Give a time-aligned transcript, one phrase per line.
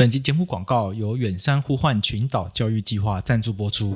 [0.00, 3.94] 本集节目广告由远山呼唤群岛教育计划赞助播出。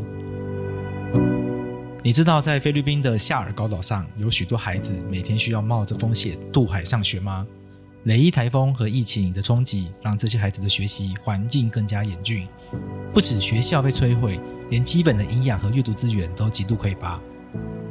[2.03, 7.47] 你知道，在菲律宾的夏尔高岛上，有许多孩子每天需要冒着风险渡海上学吗？
[8.03, 12.47] 雷伊台风和疫情的冲击，让这些孩子的学习环境更加严峻。
[13.15, 17.19] 不止学校被摧毁，连基本的营养和阅读资源都极度匮乏。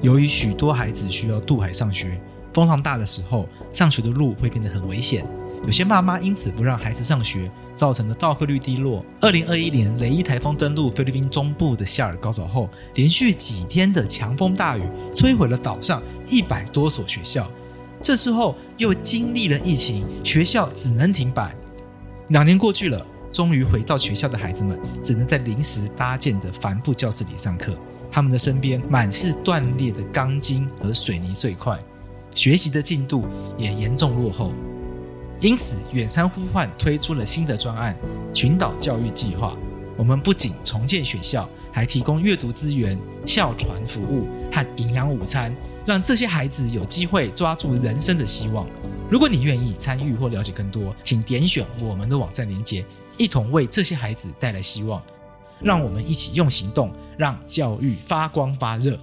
[0.04, 2.22] 由于许多孩子需要渡海上学，
[2.54, 5.26] 风浪大的时候，上学的路会变得很危险。
[5.66, 9.04] 有些爸妈因此不让孩子上学，造成的到课率低落。
[9.22, 14.82] 二零二一年雷伊台风登陆菲律宾中部的夏尔高岛后，连续几天的强风大雨
[15.14, 17.50] 摧毁了岛上一百多所学校。
[18.02, 21.56] 这时候又经历了疫情，学校只能停摆。
[22.28, 27.74] 两年过去了，终于回到学校的孩子们只能在临时搭建的帆布教室里上课，
[28.12, 31.80] 他们的身边满是断裂的钢筋和水泥碎块，
[32.36, 33.26] 学习的进度
[33.58, 34.52] 也严重落后。
[35.44, 37.94] 因此，远山呼唤推出了新的专案——
[38.34, 39.58] 群岛教育计划。
[39.98, 45.54] 我们不仅重建学校，还提供阅读资源、校传服务和营养午餐，
[45.86, 48.66] 让这些孩子有机会抓住人生的希望。
[49.10, 52.86] 如果你愿意参与或了解更多，请点选我们的网站链接，
[53.18, 55.04] 一同为这些孩子带来希望。
[55.60, 58.98] 让我们一起用行动，让教育发光发热。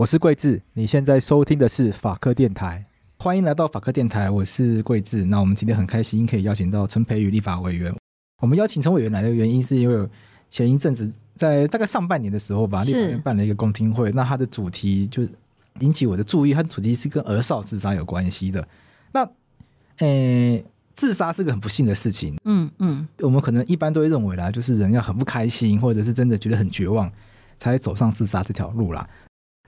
[0.00, 2.82] 我是桂智，你现在收听的是法科电台，
[3.18, 5.26] 欢迎来到法科电台，我是桂智。
[5.26, 7.94] 那我们今天很开心可以邀请到陈培宇立法委员。
[8.40, 10.08] 我们邀请陈委员来的原因，是因为
[10.48, 15.22] 前一阵子在大概上半年的时候吧，立法院办了一个公听会，那它的主题就
[15.80, 18.66] 引起我的注意，它的主题是跟儿少自杀有关系的。
[19.12, 19.30] 那，
[19.98, 27.12] 诶，自杀是个很不幸的事情，嗯嗯，我们可能一般都会认为啦，就是人要很不开心，或者是真的觉得很绝望，
[27.58, 29.06] 才走上自杀这条路啦。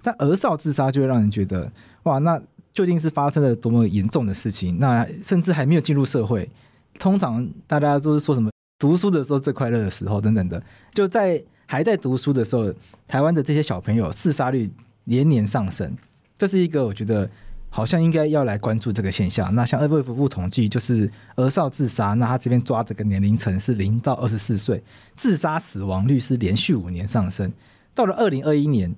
[0.02, 1.70] 但儿少自杀就会让人觉得，
[2.02, 2.42] 哇，那
[2.74, 4.78] 究竟是发生了多么严重的事情？
[4.78, 6.50] 那甚至还没有进入社会，
[6.98, 10.60] 通常大家都是说什么读书的时候最快乐的时候等等的，
[10.92, 12.72] 就在还在读书的时候，
[13.06, 14.70] 台湾的这些小朋友自杀率
[15.04, 15.96] 年年上升，
[16.36, 17.30] 这是一个我觉得
[17.68, 19.54] 好像应该要来关注这个现象。
[19.54, 24.82] 那像卫福部统计，就是儿少自杀，那他这边抓这个年龄层是零到二十四岁，
[25.14, 27.52] 自杀死亡率是连续五年上升，
[27.94, 28.94] 到了二零二一年。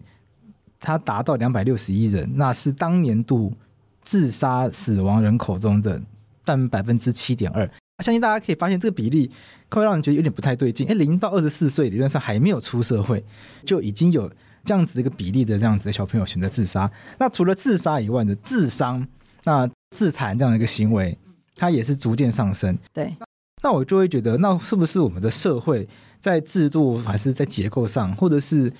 [0.85, 3.55] 它达到两百六十一人，那是当年度
[4.03, 5.99] 自杀死亡人口中的
[6.45, 7.67] 占百分之七点二。
[8.01, 9.31] 相信大家可以发现，这个比例
[9.71, 10.87] 会让人觉得有点不太对劲。
[10.87, 13.25] 哎，零到二十四岁理论上还没有出社会，
[13.65, 14.31] 就已经有
[14.63, 16.91] 这样子的一个比例的这样子的小朋友选择自杀。
[17.19, 19.09] 那除了自杀以外的自伤、
[19.45, 21.17] 那自残这样的一个行为，
[21.57, 22.77] 它也是逐渐上升。
[22.93, 23.17] 对，
[23.63, 25.89] 那我就会觉得，那是不是我们的社会
[26.21, 28.71] 在制度还是在结构上，或者是？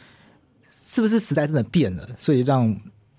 [0.87, 2.77] 是不是时代真的变了，所以让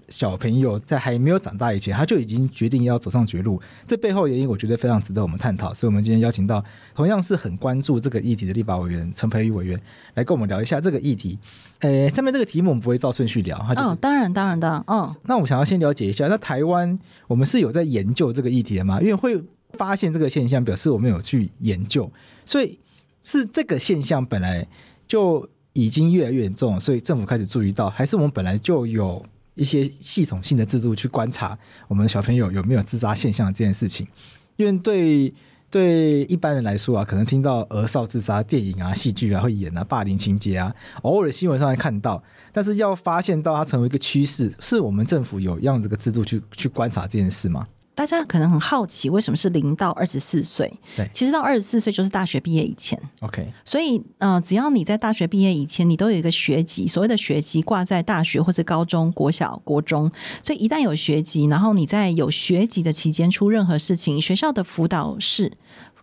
[0.08, 3.60] 小朋友在还没有长大以前，他就已经决定要走上绝路？
[3.88, 5.74] 这背后原因，我觉得非常值得我们探讨。
[5.74, 9.82] 所以，我们今天邀请到同样是很关注这个议题的立法委员陈培宇委员
[10.14, 11.40] 来跟我们聊一下这个议题。
[11.80, 15.12] 诶，下面这个题目我们不会照顺序聊，哈、哦，当然，当然的，嗯。
[15.24, 19.02] 那我想要先了解一下，那台湾我们是有在研究这个议题的吗？
[19.02, 19.44] 因为会
[19.74, 22.12] 发现这个现象，表示我们有去研究，
[22.46, 22.80] 所以
[23.24, 24.68] 是这个现象本来
[25.08, 25.50] 就。
[25.76, 29.24] 已经越来越严重，所以政府开始注意到，还是我们本来就有
[29.56, 31.58] 一些系统性的制度去观察
[31.90, 34.08] 我们小朋友有没有自杀现象这件事情。
[34.56, 35.34] 因为对
[35.70, 47.68] 对一般人来说啊，可能听到儿少自杀电影啊、戏剧啊会演啊、霸凌情节啊，偶尔新闻上会看到，但是要发现到它成为一个趋势，是我们政府有让这个制度去去观察这件事吗？
[47.96, 50.72] 大家可能很好奇，为什么是零到二十四岁？
[50.98, 53.02] 对，其实到二十四岁就是大学毕业以前。
[53.22, 60.12] OK，所以呃，只要你在大学毕业以前，你都有一个学籍，所谓的学籍挂在大学或是高中、国小、国中。
[60.44, 65.54] 所以一旦有学籍，然后你在有学籍的期间出任何事情，学校的辅导室、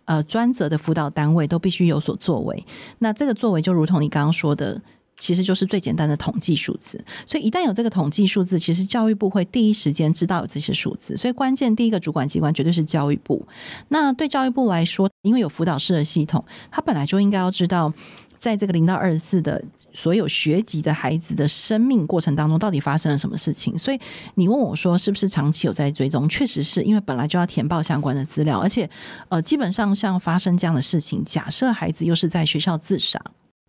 [0.07, 2.65] 呃专责的辅导单位都必须有所作为。
[3.01, 4.81] 那这个作为就如同你刚刚说的。
[5.23, 13.47] 其实就是最简单的统计数字，所以一旦有这个统计数字，其实教育部会第一时间知道有这些数字，所以关键第一个主管机关绝对是教育部。
[13.91, 17.95] 那对教育部来说，因为有辅导室的系统，他本来就应该要知道，
[18.37, 23.79] 在这个零到二十四的所有学籍的孩子的生命过程当中，到底发生了什么事情。
[23.79, 24.01] 所以
[24.35, 26.29] 你问我说，是不是长期有在追踪？
[26.29, 28.91] 确实是因为本来就要填报相关的资料，而且
[29.29, 33.23] 呃，基本上像发生这样的事情，假设孩子又是在学校自杀。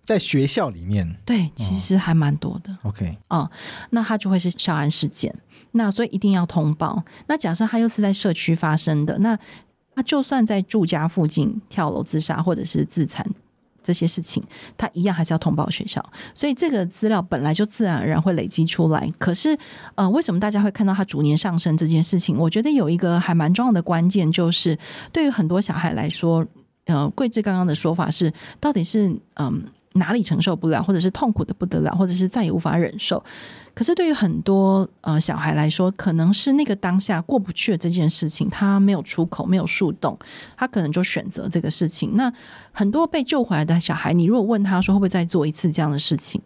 [0.04, 2.74] 在学校里面，对，其实还蛮多的。
[2.84, 3.50] 哦、OK，哦，
[3.92, 5.34] 那他就会是校安事件，
[5.72, 7.02] 那所以一定要通报。
[7.28, 9.38] 那假设他又是在社区发生的，那
[9.96, 13.26] 他就算在住家附近跳楼自杀或者是自残，
[13.82, 14.44] 这些事情，
[14.76, 16.04] 他一样还是要通报学校。
[16.34, 19.10] 所以这个资料本来就自然而然会累积出来。
[19.18, 19.58] 可是，
[19.96, 22.38] 呃，为什么大家会看到它逐年上升这件事情？
[22.38, 24.78] 我觉得有一个还蛮重要的关键，就是
[25.14, 26.46] 对于很多小孩来说，
[26.88, 29.46] 呃，桂枝刚刚的说法是，到底是嗯。
[29.46, 29.62] 呃
[29.94, 33.24] 哪里承受不了，或者是痛苦的不得了，或者是再也无法忍受。
[33.76, 40.18] 可是对于很多呃小孩来说，可能是那个当下过不去的这件事情，他没有出口，没有树洞，
[40.56, 42.16] 他可能就选择这个事情。
[42.16, 42.32] 那
[42.72, 46.40] 很多被救回来的小孩，你如果问他说会不会再做一次这样的事情，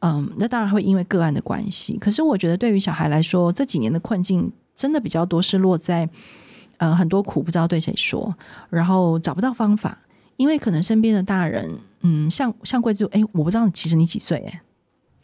[0.00, 1.96] 嗯，那当然会因为个案的关系。
[1.98, 6.08] 可是我觉得对于小孩来说，这几年的困境真的比较多是落在
[6.76, 8.34] 呃很多苦不知道对谁说，
[8.68, 9.98] 然后找不到方法，
[10.36, 11.78] 因为可能身边的大人。
[12.02, 14.38] 嗯，像像桂枝，哎，我不知道，其实你几岁？
[14.38, 14.62] 哎，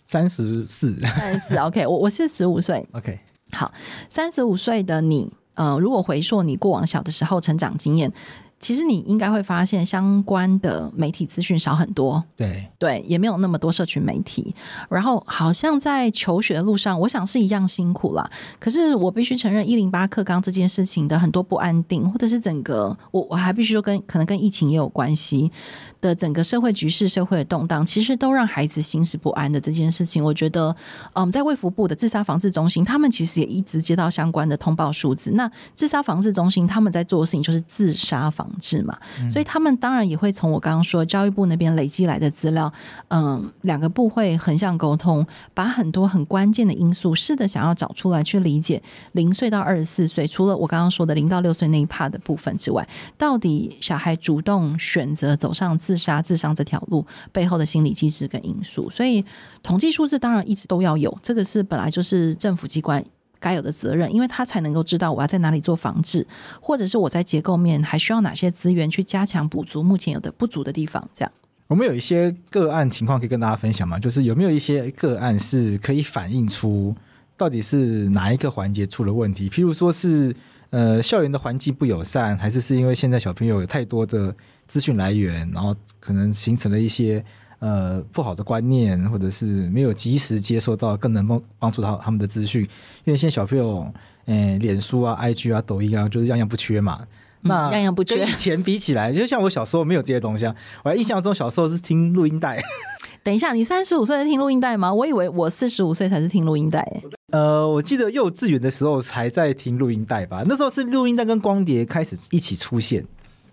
[0.05, 1.56] 三十四，三十四。
[1.56, 2.87] OK，我我是十五岁。
[2.93, 3.19] OK，
[3.52, 3.73] 好，
[4.08, 8.12] 三十五岁的你，呃，如果回溯你过往小的时候成长经验。
[8.58, 12.22] 其实你应该会发现，相关的媒体资讯少很多。
[12.34, 14.54] 对对，也没有那么多社群媒体。
[14.88, 18.28] 然后，好像在求学的路上，我想是一样辛苦啦。
[18.58, 25.52] 可是，我必须承认，一零八课纲这件事情的很多不安定，或者是整个，我我还必须说跟，可能跟疫情也有关系
[26.00, 30.24] 的整个社会局势、社会的动荡，其实都让孩子心是不安的这件事情。
[30.24, 30.74] 我觉得，
[31.12, 35.32] 嗯，在卫福部的自杀防治中心，他们其实也一直接到相关的通报数字。
[35.32, 38.45] 那自杀防治中心他们在做的事情，就是自杀防。
[38.58, 38.98] 制嘛，
[39.31, 42.72] 所以他们当然也会从我刚刚说教育部那边累积来的资料，
[43.08, 48.82] 嗯，两个部会横向沟通，把很多很关键的因素试着想要找出来去理解
[49.12, 59.25] 零岁到二十四岁，除了我刚刚说的零到六岁那一 part 的部分之外，到底小孩主动选择走上自杀、自伤这条路背后的心理机制跟因素，所以
[59.62, 63.04] 统计数字当然一直都要有，这个是本来就是政府机关。
[63.46, 66.26] 该有的责任，因为他才能够知道我要在哪里做防治，
[66.60, 71.08] 或者是我在结构面还需要哪些资源去加强补足目前有的不足的地方。
[71.12, 71.31] 这样，
[71.69, 74.00] 我们有一些个案情况可以跟大家分享吗？
[74.00, 76.93] 就是有没有一些个案是可以反映出
[77.37, 79.49] 到底是哪一个环节出了问题？
[79.49, 80.34] 譬如说是
[80.70, 84.34] 呃校园的环境不友善，还是是因为现在小朋友有太多的
[84.66, 87.25] 资讯来源，然后可能形成了一些。
[87.58, 92.62] 呃，不好的观念，或者是没有及时接收到更能帮帮助到他们的资讯，
[93.04, 93.90] 因为现在小朋友，
[94.26, 97.00] 诶，脸书啊、IG 啊、抖音啊，就是样样不缺嘛。
[97.42, 100.54] 嗯、那样样不缺，跟以前比起来，就像我小时候没有这些东西啊。
[100.82, 102.62] 我还印象中小时候是听录音带。
[103.22, 104.92] 等一下，你三十五岁在听录音带吗？
[104.92, 106.86] 我以为我四十五岁才是听录音带。
[107.32, 110.44] 呃，我记得幼稚园的时候还在听录音带吧？
[110.46, 113.04] 那时候是录音带跟光碟开始一起出现。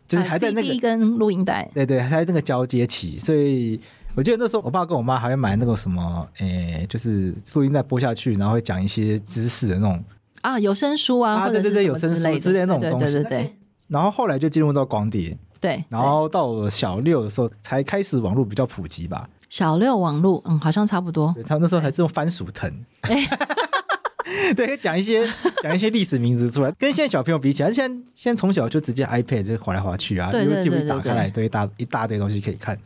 [0.08, 3.80] 就是还在那个、CD 跟录音带，对对，还在那个交接期，所以
[4.16, 10.04] 我记得那时候我爸跟我妈还会买那个什么，诶、欸，就是录音带播下去，然后会讲一些知识的那种
[10.42, 13.56] 啊，有声书啊，啊对对对，有声书之类的那种东西，对对对，对。
[13.88, 15.84] 然后后来就进入到光碟，对。
[15.90, 19.30] 然后到小六的时候才开始网络比较普及吧。
[19.50, 21.34] 小六网络，嗯，好像差不多。
[21.46, 22.72] 他那时候还是用番薯藤。
[24.56, 25.28] 对，讲一些
[25.62, 32.78] 讲一些历史名字出来，跟现在小朋友比起来，现在现在从小就直接 iPad 就滑来滑去啊，YouTube 打开来都一大一大堆东西可以看。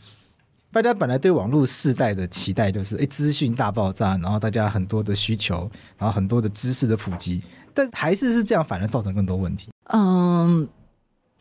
[0.72, 7.42] 大家本来对网络世代的期待就是，哎，资讯大爆炸，然后大家很多的需求，然后很多的知识的普及，
[7.74, 9.70] 但还是是这样，反而造成更多问题。
[9.86, 10.68] 嗯，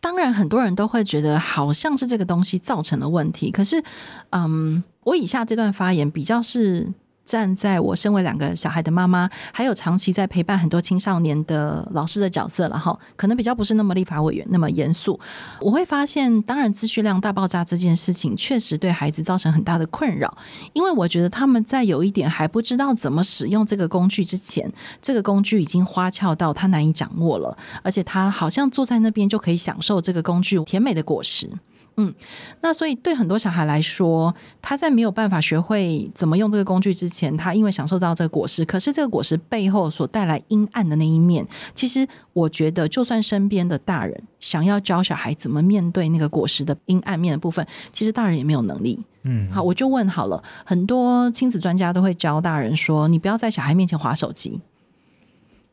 [0.01, 3.83] 当然很多人都会觉得好像是这个东西造成了问题，可是，
[4.31, 6.93] 嗯，我以下这段发言比较是。
[7.27, 15.19] 站在我身为两个小孩的妈妈，还有长期在陪伴很多青少年的老师的角色了哈，可能比较不是那么立法委员那么严肃。
[15.61, 20.39] 我会发现，当然资讯量大爆炸这件事情确实对孩子造成很大的困扰，
[20.73, 31.51] 因为我觉得他们在有一点还不知道怎么使用这个工具之前，这个工具已经花俏到他难以掌握了，而且他好像坐在那边就可以享受这个工具甜美的果实。
[31.99, 32.15] 嗯，
[32.61, 49.03] 那所以对很多小孩来说，他在没有办法学会怎么用这个工具之前，他因为享受到这个果实，可是这个果实背后所带来阴暗的那一面，其实我觉得，就算身边的大人想要教小孩怎么面对那个果实的阴暗面的部分，其实大人也没有能力。
[49.23, 54.61] 嗯，好，我就问好了，很多亲子专家都会教大人说，你不要在小孩面前划手机。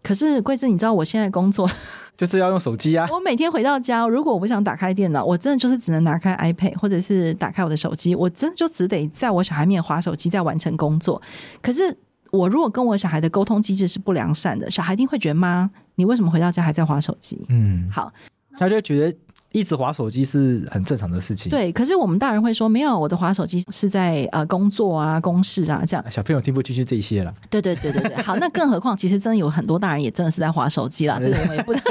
[0.03, 1.67] 可是桂枝，你知道我现在工作
[2.17, 3.07] 就是要用手机啊。
[3.11, 11.21] 我每天回到家，如果我不想打开电脑，我真的就是只能拿开 iPad 或者是打开我的手机，我真的就只得在我小孩面前滑手机，在完成工作。
[11.61, 11.97] 可是
[12.31, 17.43] 我如果跟我小孩的沟通机制是不良善的，小孩一定会觉得妈，你为什么回到家还在划手机？
[17.47, 18.11] 嗯，好，
[18.59, 19.17] 他就觉得。
[19.53, 21.49] 一直划手机是很正常的事情。
[21.49, 26.03] 对，可是我们大人会说，没有，我的划手机是在呃工作啊、公事啊这样。
[26.11, 27.33] 小朋友听不进去这些了。
[27.49, 31.81] 对对对对对，好，那更何况其实真的有很多大人也真的是在划手机了，这个我们也不能。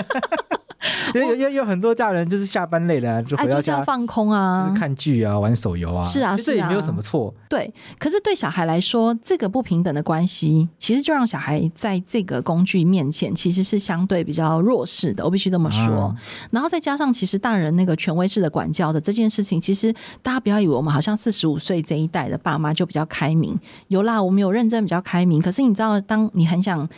[1.15, 6.03] 因 为有有有很多家人就是下班累了、啊、就回到家、啊、放空啊，就是看剧啊，玩手游啊。
[6.03, 7.49] 是啊，其实这也没有什么错、啊。
[7.49, 15.25] 对，可是对小孩来说，这个不平等的关系，其实就让小孩在这个工具面前其实是相对比较弱势的。
[15.25, 16.07] 我必须这么说。
[16.07, 16.17] 啊、
[16.51, 23.59] 然后再加上，其实大人那个权威式的管教的这件事情，其实大家不要以为我们好像四十五岁这一代的爸妈就比较开明。
[23.89, 25.41] 有啦，我们有认真比较开明。
[25.41, 26.89] 可是你知道，当你很想。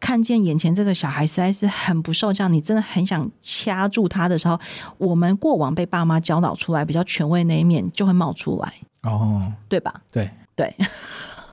[0.00, 4.58] 看见眼前这个小孩实在是很不受教，你真的很想掐住他的时候，
[4.96, 9.94] 我们过往被爸妈教导出来比较权威那一面就会冒出来哦，对吧？
[10.10, 10.74] 对对，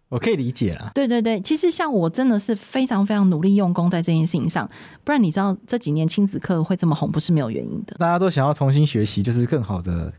[0.09, 0.91] 我可以理解了。
[0.93, 4.69] 对对对，其实像我真的是非常非常努力用功在这件事情上，
[5.03, 7.95] 不然你知道这几年亲子课会这么红，不是没有原因的。
[7.99, 10.11] 大家都想要重新学习，就是更好的。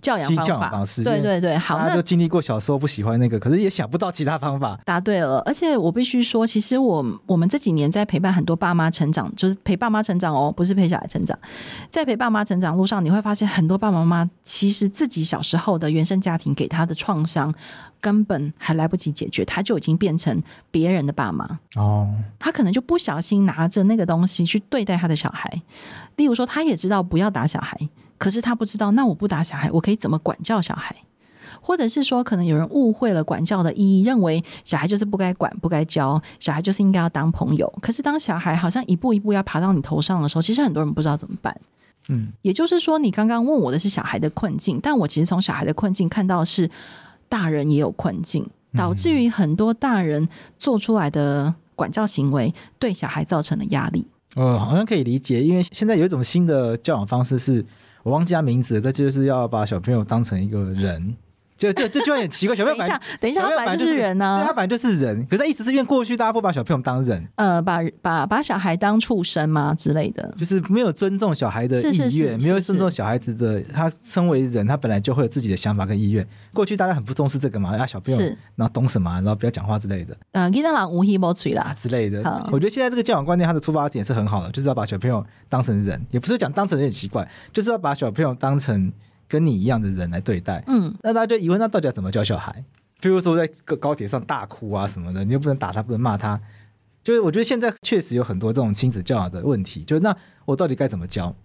[0.00, 4.78] 教养方法，对对对，好，大家都经历过小时候不喜欢那个，可是也想不到其他方法。
[4.84, 11.38] 答对了，而且我必须说，其实我我们这几年在陪伴很多爸妈成长，就是陪爸妈成长哦，不是陪小孩成长。
[11.90, 17.52] 在陪爸妈成长路上，你会发现很多爸爸妈妈其实自己小时候的原生家庭给他的创伤，
[18.00, 22.08] 根本还来不及解决，他就已经变成别人的爸妈哦。
[22.38, 25.62] 他可能就不小心拿着那个东西去对待他的小孩，
[26.16, 27.76] 例如说，他也知道不要打小孩。
[28.18, 30.94] 可是他不知道，那我不打小孩，我可以怎么管教小孩？
[31.60, 37.70] 或者是说，可能有人误会了管教的意义，认为小孩就是不该管、不该教，小孩就是应该要当朋友。
[37.82, 41.54] 可是当小孩好像一步一步要爬到你头上的时候，其实很多人不知道怎么办。
[42.08, 46.70] 嗯，也就是说，你刚刚问我的是小孩的困境，但我其实从小孩的困境看到是
[47.28, 50.26] 大人也有困境，导致于很多大人
[50.58, 54.06] 做出来的管教行为对小孩造成了压力。
[54.36, 57.64] 呃，好像可以理解，因为现在有一种新的教养方式是。
[58.08, 61.14] 我忘记他名字，但就是要把小朋友当成一个人。
[61.58, 72.46] 就就这就很奇怪，小朋友等一下，等一下，他本来就是人呢、啊，他本来就是人，可是他意思是因为过去大家不把小朋友当人，呃，把把把小孩当畜生嘛之类的，就是没有尊重小孩的意愿，是是是是是。
[72.46, 76.24] 没有尊重小孩子的，他身为人，他本来就会有自己的想法跟意愿。
[76.54, 78.20] 过去大家很不重视这个嘛，啊，小朋友
[78.54, 81.74] 然后懂什么，然后不要讲话之类的，嗯，给他让无希无吹啦。
[81.76, 82.22] 之类的。
[82.52, 88.92] 我觉得现在这个教养观念，他的出发点是很好的，就是要把小朋友当成人，也不是讲当成人很奇怪，就是要把小朋友当成。
[89.28, 92.64] 跟你一样的人来对待，嗯，那大家就疑问，那到底要怎么教小孩？
[93.00, 96.40] 比如说在高高铁上大哭啊什么的，你又不能打他，不能骂他，
[97.04, 100.16] 就是我觉得现在确实有很多这种亲子教养的问题，就是那
[100.46, 101.36] 我到底该怎么教？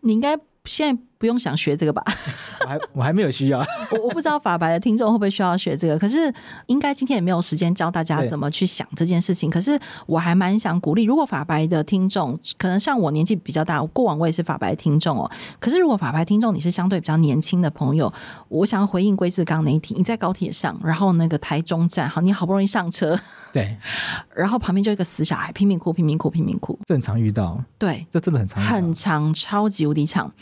[0.00, 1.02] 你应该现在。
[1.18, 2.02] 不用想学这个吧，
[2.64, 3.60] 我还我还没有需要。
[3.92, 6.32] 我我不知道法白的听众会不会需要学这个，可是
[6.66, 9.50] 应该今天也没有时间教大家怎么去想这件事情。
[9.50, 15.30] 可是我还蛮想鼓励，如果法白的听众可能像我年纪比较大，过往我也是法白的听众哦。
[15.58, 18.12] 可是如果法白听众你是相对比较年轻的朋友，
[18.48, 23.18] 我想要回应归志刚那一题，你在高铁上，然后那个台中站，好，你好不容易上车，
[23.52, 23.76] 对，
[24.34, 30.32] 然后旁边就一个死小孩，拼命哭，拼命哭，拼命哭，正常遇到，对，这真的很常，很长，超级无敌长。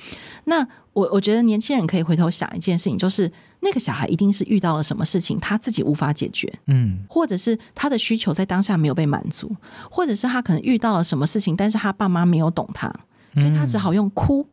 [0.44, 3.30] 那我我觉得年轻人可以回头想一件事情，就是
[3.60, 9.50] 那个小孩一定是遇到了什么事情，他自己无法解决，嗯，或者是他的需求在当下没有被满足，
[9.90, 12.92] 或者是他可能遇到了什么事情，但是他爸妈没有懂他，
[13.34, 14.46] 所以他只好用哭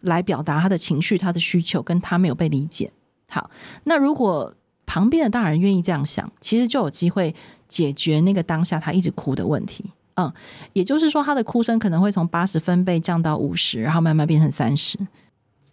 [0.00, 2.90] 来表达他的情绪、他的需求，跟他没有被理解。
[3.30, 3.50] 好，
[3.84, 4.54] 那如果
[4.84, 7.34] 旁边的大人愿意这样想，其实就有机会
[7.66, 9.84] 解决那个当下他一直哭的问题。
[10.14, 10.32] 嗯，
[10.72, 14.98] 也就是说，他的哭声可能会从八十分贝降到五十，然后慢慢变成三十。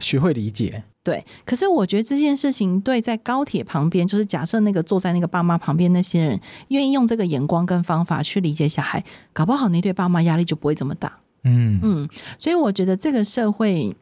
[0.03, 1.25] 学会理解，对。
[1.45, 11.19] 可是我觉得这件事情，对在高铁旁边，就是假设那个坐在那个爸妈旁边那些人，愿意用这个眼光跟方法去理解小孩，搞不好那对爸妈压力就不会这么大。
[11.45, 13.95] 嗯嗯，所以我觉得这个社会。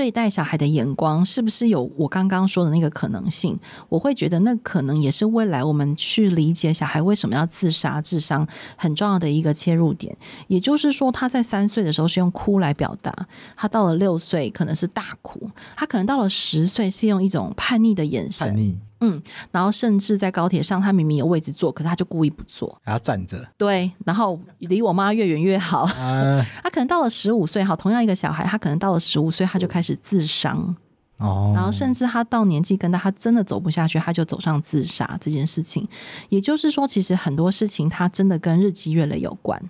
[0.00, 3.60] 对待小孩的眼光是不是有我刚刚说的那个可能性？
[3.90, 10.16] 我会觉得那可能也是未来我们去理解小孩为什么要自杀、智商很重要的一个切入点。
[10.48, 13.14] 也就是说，他在三岁的时候是用哭来表达，
[13.54, 18.80] 他到了六岁可能是大哭，他可能到了十岁是用一种叛逆的眼神。
[19.00, 23.46] 嗯，然后甚至在高铁上，他明明有位置坐，可是他就故意不坐，还要站着。
[23.56, 25.84] 对，然后离我妈越远越好。
[25.84, 30.76] 啊、 他可能到了十五岁，好，同样一个小孩，他可能到了十五岁，他就开始自伤。
[31.16, 35.86] 哦，然后甚至他到年纪更大，他真的走不下去，他就走上自杀这件事情。
[36.28, 39.62] 也就是说，其实很多事情，他真的跟日积月累有关。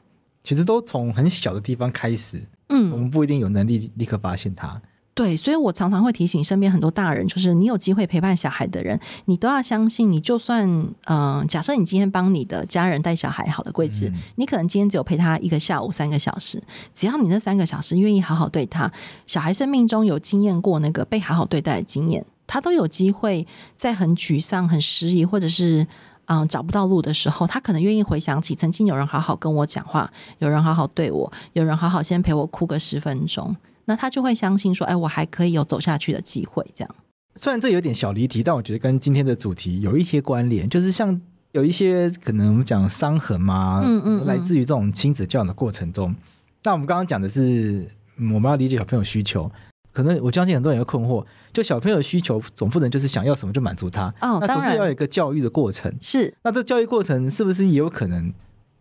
[0.43, 2.41] 其实都从很小的地方开始。
[2.69, 4.81] 嗯，我们不一定有能力立刻发现他。
[5.12, 10.67] 对，所以我常常会提醒身边很多大人，就是你有机会陪伴小孩的人，你都要相信，你就算
[11.05, 16.62] 嗯、呃，假设你今天帮你的家人带小孩好了，桂子，嗯、你可能今天只有陪他一个下午三个小时，
[16.95, 18.90] 只要你那三个小时愿意好好对他，
[19.26, 25.87] 小孩生命中有经验过那个被好好对待的经验，他都有机会在很沮丧、很失意，或者是。
[26.33, 36.65] 嗯找不到路的时候，他可能愿意回想起曾经有人好好跟我讲话，有人好好对我，有人好好先陪我哭个十分钟，那他就会相信说，哎，我还可以有走下去的机会。
[36.75, 36.95] 这样，
[37.35, 41.21] 虽然这有点小离题，但我觉得跟今天的主题有一些关联，就是像
[41.53, 46.15] 有一些可能我们讲伤痕嘛，嗯嗯，来自于这种亲子教养的过程中。
[46.63, 49.51] 那我们刚刚讲的是，我们要理解小朋友需求。
[49.93, 55.93] 可能我相信很多人会困惑，就小朋友的需求总不能就是想要什么就满足他，哦，那总是要有一个教育的过程。
[56.01, 58.33] 是，那这教育过程是不是也有可能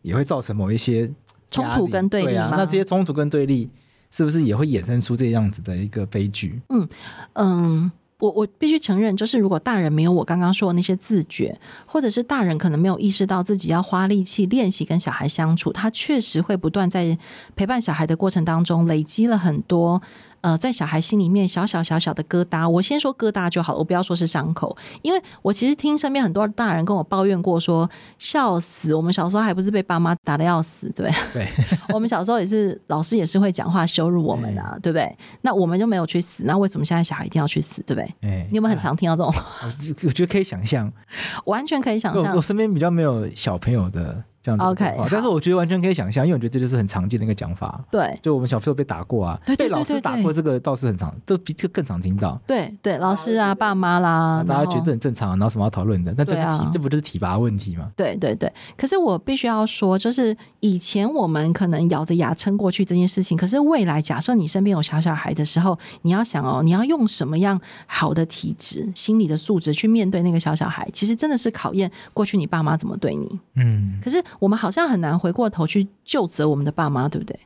[0.03, 1.11] 也会造成某一些
[1.49, 2.35] 冲突跟对立？
[2.35, 2.53] 啊？
[2.55, 3.71] 那这些冲突跟对立
[4.09, 6.61] 是不是也会衍生出这样子的一个悲剧？
[6.69, 6.87] 嗯
[7.33, 7.91] 嗯。
[8.19, 17.17] 我我必须承认，就是如果大人没有我刚刚说的那些自觉，或者是大人可能没有意识到自己要花力气练习跟小孩相处，他确实会不断在
[17.55, 20.01] 陪伴小孩的过程当中累积了很多。
[20.41, 31.47] 呃，在小孩心里面小小小小的疙瘩，我先说疙瘩就好了，我不要说是伤口，因为我其实听身边很多大人跟我抱怨过说，说笑死，我们小时候还不是被爸妈打的要死，对对，
[31.93, 35.17] 我们小时候也是老师也是会讲话羞辱我们啊，对不对？
[35.41, 38.15] 那我们就没有去死，那为什么现在小孩一定要去死，对不对？
[38.21, 39.33] 哎，你有没有很常听到这种？
[40.03, 40.91] 我觉得可以想象，
[41.45, 44.23] 完全可以想象，我身边比较没有小朋友的。
[44.49, 47.79] 这样子 OK，但是我觉得完全可以想象，因为我觉得这就是很常见的一个讲法。
[47.91, 52.39] 对，就我们小时候被打过啊，被老师打过，这个倒是很常，这比这个更常听到。
[52.47, 56.13] 对对，老师啊，爸妈啦，大家觉得很正常，然后什么要讨论的？
[56.17, 57.91] 那这是体，啊、这不就是体罚问题吗？
[57.95, 58.51] 对对对。
[58.75, 70.87] 可是我必须要说，就是以前我们可能咬着牙撑过去这件事情，可是未来假设你身边有小小孩的时候，你要想哦，你要用什么样好的体质、心理的素质去面对那个小小孩？
[70.93, 73.39] 其实真的是考验过去你爸妈怎么对你。
[73.55, 73.99] 嗯。
[74.03, 75.17] 可是我们好像很难。
[75.19, 77.39] 回过头去就责我们的爸妈，对不对？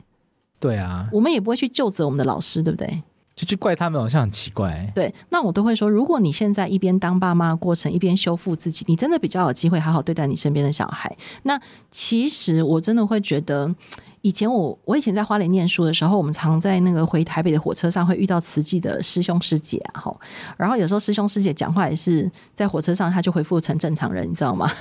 [0.58, 3.02] 对啊，我们也不会去就责我们的老师，对不对？
[3.34, 4.90] 就去怪他们，好像很奇怪。
[4.94, 11.16] 对，那我都会说，如果你现在一边当爸妈的过程，一边修复自己，你真的比较有机会好好对待你身边的小孩。
[11.42, 11.60] 那
[11.90, 13.74] 其实我真的会觉得。
[14.24, 20.18] 以前我我以前在花莲念书的时候，我们常在那个回台北的火车上会遇到慈济的师兄师姐啊，吼，
[20.56, 24.72] 然后有时候师兄师姐讲话也是在火车上，他就回复成正常人，你知道吗？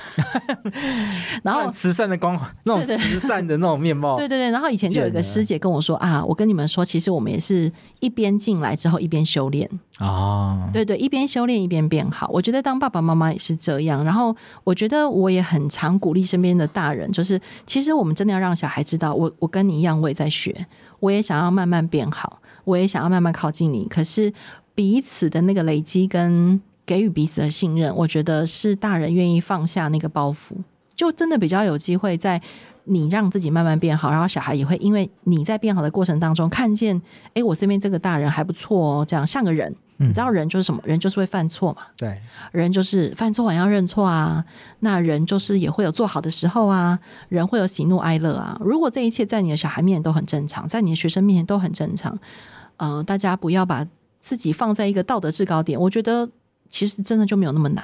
[1.43, 4.49] 然后慈善的光环，那种慈善的那种面貌，对对对。
[4.49, 12.29] 然后以前就有一个师姐跟我说啊，我跟你们说，其实我们也是一边进来之后一边修炼啊，对对，一边修炼一边变好。
[12.31, 14.05] 我觉得当爸爸妈妈也是这样。
[14.05, 19.32] 然后我觉得我也很常鼓励身边的大人，就是其实我们真的要让小孩知道我。
[19.39, 20.67] 我跟你一样，我也在学，
[20.99, 23.85] 我也想要慢慢变好，我也想要慢慢靠近你。
[23.87, 24.33] 可是
[24.75, 30.55] 彼此的那个累积跟给予彼此的信任，我觉得是大人愿意放下那个包袱，
[30.95, 32.41] 就真的比较有机会在
[32.85, 37.01] 你让自己慢慢变好，然后小孩也会因为你在变好的过程当中看见，
[37.33, 39.75] 哎，我身边这个大人还不错哦，这样像个人。
[39.97, 40.81] 你知道人就是什么？
[40.83, 41.83] 人就是会犯错嘛。
[41.97, 42.19] 对，
[42.51, 44.43] 人就是犯错完要认错啊。
[44.79, 46.99] 那人就是也会有做好的时候啊。
[47.29, 48.57] 人会有喜怒哀乐啊。
[48.59, 52.17] 如果这一切在你的小孩面前都很正常，在你的学生面前都很正常，
[52.77, 53.87] 呃，大家不要把
[54.19, 55.79] 自己放在一个道德制高点。
[55.79, 56.29] 我觉得
[56.69, 57.83] 其实真的就没有那么难。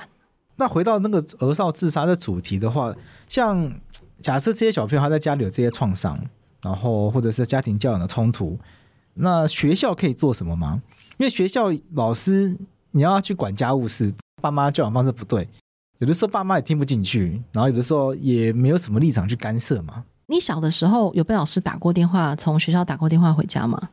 [0.56, 2.94] 那回到那个儿少自杀的主题的话，
[3.28, 3.72] 像
[4.20, 6.20] 假设这些小朋友他在家里有这些创伤，
[6.62, 8.60] 然后或者是家庭教养的冲突，
[9.14, 10.82] 那学校可以做什么吗？
[11.20, 12.58] 因为学校老师，
[12.92, 15.48] 你要去管家务事，爸妈教养方式不对，
[15.98, 20.06] 有的时候爸妈也听不进去，然后有的时候也没有什么立场去干涉嘛。
[20.28, 23.90] 你小的时候有被老师打过电话，从学校打过电话回家吗？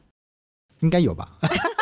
[0.80, 1.36] 应该有吧。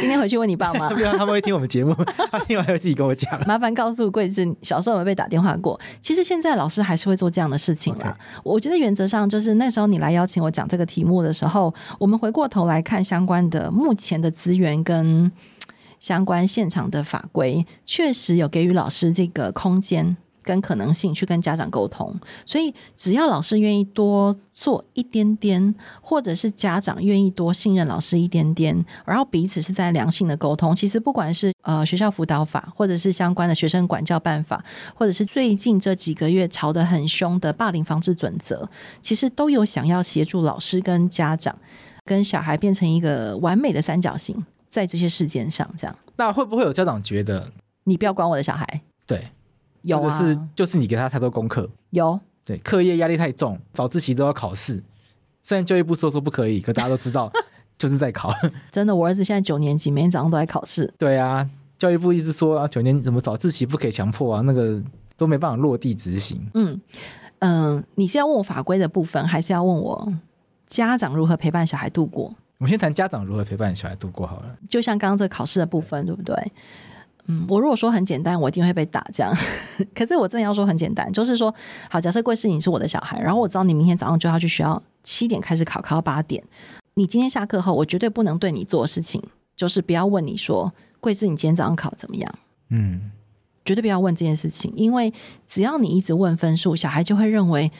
[0.00, 1.94] 今天回去问你爸妈， 他们会听我们节目，
[2.32, 3.30] 他听完会自己跟我讲。
[3.46, 5.78] 麻烦告诉桂枝，小时候有没有被打电话过？
[6.00, 8.16] 其实现在老师还是会做这样的事情啦。
[8.18, 8.40] Okay.
[8.42, 15.30] 我觉得原则上就是那时候你来邀请我讲这个题目的时候，我们回过头来看相关的目前的资源跟
[16.00, 20.16] 相关现场的法规，确实有给予老师这个空间。
[20.42, 30.74] 跟可能性去跟家长沟通，所以只要老师愿意多做一点点，或者是家长愿意多信任老师一点点，然后彼此是在良性的沟通。
[30.74, 38.68] 其实不管是呃学校辅导法，或者是相关的学生管教办法，或者是最近这几个月吵得很凶的霸凌防治准则，
[39.00, 41.56] 其实都有想要协助老师跟家长
[42.04, 45.96] 跟小孩变成一个完美的三角形，在这些事件上，这样。
[46.16, 47.50] 那会不会有家长觉得
[47.84, 48.80] 你不要管我的小孩？
[49.06, 49.24] 对。
[49.82, 54.82] 有啊，是就是你给他太多功课，有对课业压力太重，早自习都要考试。
[55.42, 57.32] 虽然教育部说说不可以，可大家都知道
[57.78, 58.32] 就是在考。
[58.70, 60.92] 真的，我儿子现在九年级，每天早上都在考试。
[60.98, 64.82] 对啊，教育部一直说啊，九年怎么早自习不可以强迫啊，那个
[65.16, 66.46] 都没办法落地执行。
[66.54, 66.80] 嗯
[67.38, 70.12] 嗯、呃，你是要问我法规的部分，还是要问我
[70.66, 72.34] 家长如何陪伴小孩度过？
[72.58, 74.56] 我们先谈家长如何陪伴小孩度过好了。
[74.68, 76.34] 就像刚刚这个考试的部分，对不对？
[77.26, 79.32] 嗯，我如果说很简单，我一定会被打这样。
[79.94, 81.54] 可是我真的要说很简单，就是说，
[81.88, 86.42] 好，假设贵是你是我的小孩，然后我知道你明天早上就要去学校，七点开始考，考到八点。
[86.94, 89.22] 你今天下课后，我绝对不能对你做的事情，
[89.56, 92.34] 就是不要问你说，贵士你今天早上考怎么样？
[92.70, 93.10] 嗯，
[93.64, 95.12] 绝对不要问这件事情，因为
[95.46, 97.70] 只要你一直问分数，小孩就会认为，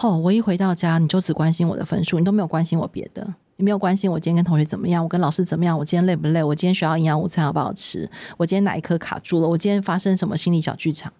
[0.00, 3.34] 哦，我一回到家你就只关心我的分数，你都没有关心我别的。
[3.56, 11.12] 你没有关心我今天跟同学怎么样，我跟老师怎么样，我今天累不累，我今天学校营养午餐好不好吃，我今天哪一科卡住了，我今天发生什么心理小剧场。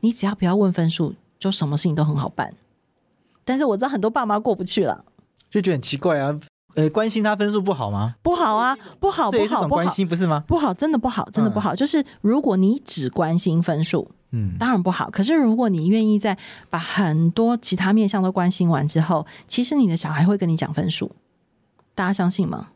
[0.00, 2.52] 你只要不要问分数，就什么事情都很好办。
[3.44, 5.04] 但是我知道很多爸妈过不去了，
[5.48, 6.38] 就觉得很奇怪啊。
[6.74, 8.16] 呃，关心他分数不好吗？
[8.22, 10.44] 不好啊，不好，不好，关心不是吗？
[10.46, 11.74] 不好，真的不好，真的不好。
[11.74, 15.08] 嗯、就是如果你只关心分数，嗯，当然不好。
[15.08, 16.36] 可是如果你愿意在
[16.68, 21.10] 把很多其他面向都关心完之后，其实你的小孩会跟你讲分数。
[21.96, 22.68] 大家相信吗？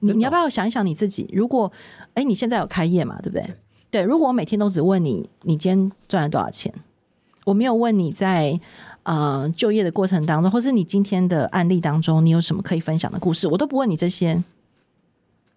[0.00, 1.30] 你你要不要想一想你自己？
[1.32, 1.70] 如果
[2.14, 3.20] 哎，你现在有开业嘛？
[3.22, 3.42] 对不对？
[3.90, 6.74] 对，对，如果我每天都只问你，你今天赚了多少钱？
[7.44, 8.58] 我没有问你在
[9.04, 13.46] 呃就业的过程当中，或是你今天的案例当中，你有什么可以分享的故事？
[13.46, 14.42] 我都不问你这些。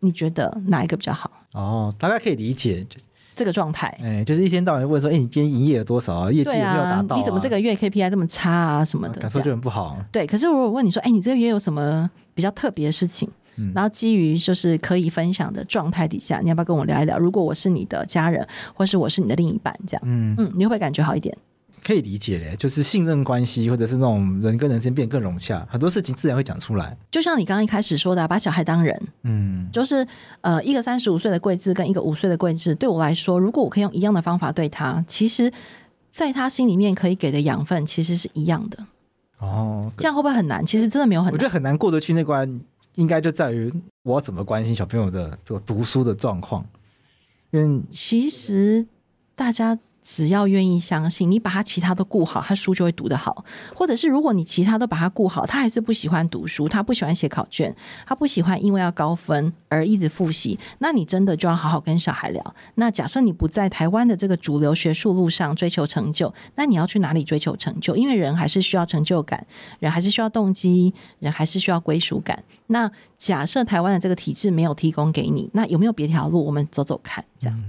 [0.02, 1.30] 你觉得哪一个比较好？
[1.52, 2.98] 哦，大家可以理解，就
[3.40, 3.88] 这个状态。
[4.04, 6.32] 哎，就是一天到晚问说，哎，你今天营业有多少啊？
[6.32, 7.18] 业绩有没有达到啊？
[7.18, 8.84] 你怎么这个月 KPI 这么差啊？
[8.84, 9.98] 什么的，感受就很不好。
[10.12, 12.10] 对，可是如果问你说，哎，你这个月有什么？
[12.36, 17.20] 比较特别的事情，嗯，然后基于就是可以分享的状态底下，你要不要跟我聊一聊？
[17.20, 21.38] 如果我是你的家人，或是我是你的另一半，这样，嗯嗯，你会不会感觉好一点？
[21.84, 26.98] 可以理解嘞，就是信任关系，或者是那种人跟人之间变更融洽，很多事情自然会讲出来。
[27.12, 30.06] 就像你刚刚一开始说的，把小孩当人，嗯，就是
[30.42, 35.52] 呃，一个三十五岁的贵智跟一个五岁的贵智，对我来说，如果我可以用一样的方法对他，其实
[36.12, 38.86] 在他心里面可以给的养分其实是一样的。
[39.40, 40.66] 哦，这样会不会很难？
[40.66, 41.34] 其实真的没有很难。
[41.34, 42.60] 我觉得很难过得去那关，
[42.96, 46.66] 应该就在于我要怎么关心小朋友的这个读书的状况。
[47.52, 48.86] 因为其实
[49.36, 49.78] 大家。
[50.02, 53.44] 只要愿意相信，你把他其他都顾好，他书就会读得好。
[53.76, 57.76] 或者是如果你其他都把他顾好，他还是不喜欢读书，他不喜欢写考卷，
[58.08, 62.56] 他不喜欢因为要高分而一直复习，那你真的就要好好跟小孩聊。
[62.76, 67.96] 那假设你不在台湾的这个主流学术路上追求成就，那你要去哪里追求成就？
[67.96, 69.46] 因为人还是需要成就感，
[69.80, 72.44] 人还是需要动机，人还是需要归属感。
[72.68, 76.46] 那假设台湾的这个体制没有提供给你，那有没有别条路？
[76.46, 77.64] 我们走走看，这样、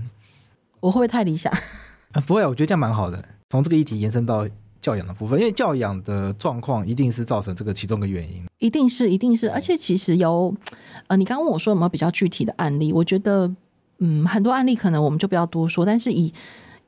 [0.80, 1.52] 我会不会太理想？
[2.12, 3.24] 啊，不会，我觉得这样蛮好的。
[3.50, 4.48] 从这个议题延伸到
[4.80, 9.50] 教养的部分，因为教养的状况一定是造成这个其中的原因，一定是，一定是。
[9.50, 10.54] 而且其实有，
[11.06, 12.92] 呃，你刚刚问我说有没有比较具体的案例？
[12.92, 13.50] 我觉得，
[13.98, 15.84] 嗯，很多案例可能我们就不要多说。
[15.84, 16.32] 但是以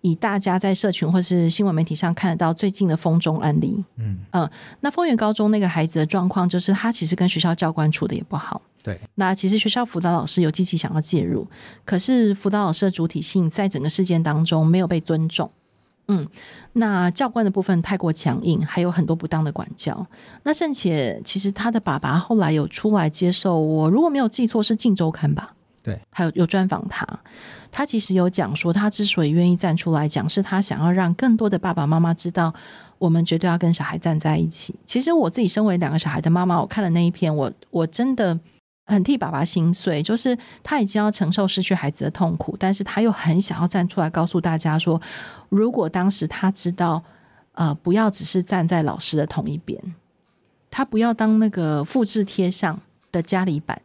[0.03, 8.61] 以大家在社群或是新闻媒体上看得到最近的风中案例，嗯嗯、呃，那丰原高中那个孩子的状况，就是他其实跟学校教官处的也不好。
[8.83, 11.47] 对，那其实学校辅导老师有积极想要介入，
[11.85, 15.49] 可是辅导老师的主体性在整个事件当中没有被尊重。
[16.09, 16.27] 嗯，
[16.73, 20.05] 那教官的部分太过强硬，还有很多不当的管教。
[20.43, 25.55] 那甚且其实他的爸爸后来有出来接受我，如果没有记错是《镜周刊》吧？
[25.83, 27.07] 对，还有有专访他，
[27.71, 32.55] 他其实有讲说，他之所以愿意站出来讲，是他想要让更多的爸爸妈妈知道，
[32.99, 34.75] 我们绝对要跟小孩站在一起。
[34.87, 38.39] 其实我自己身为两个小孩的妈妈，我看了那一篇，我我真的。
[38.85, 45.01] 很替爸爸心碎，就是他已经要承受失去孩子的痛苦，但是他又很想要站出来告诉大家说，
[45.49, 47.01] 如果当时他知道，
[47.53, 49.81] 呃，不要只是站在老师的同一边，
[50.69, 52.81] 他不要当那个复制贴上
[53.13, 53.81] 的家里板，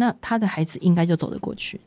[0.00, 1.80] 那他的孩子应该就走得过去。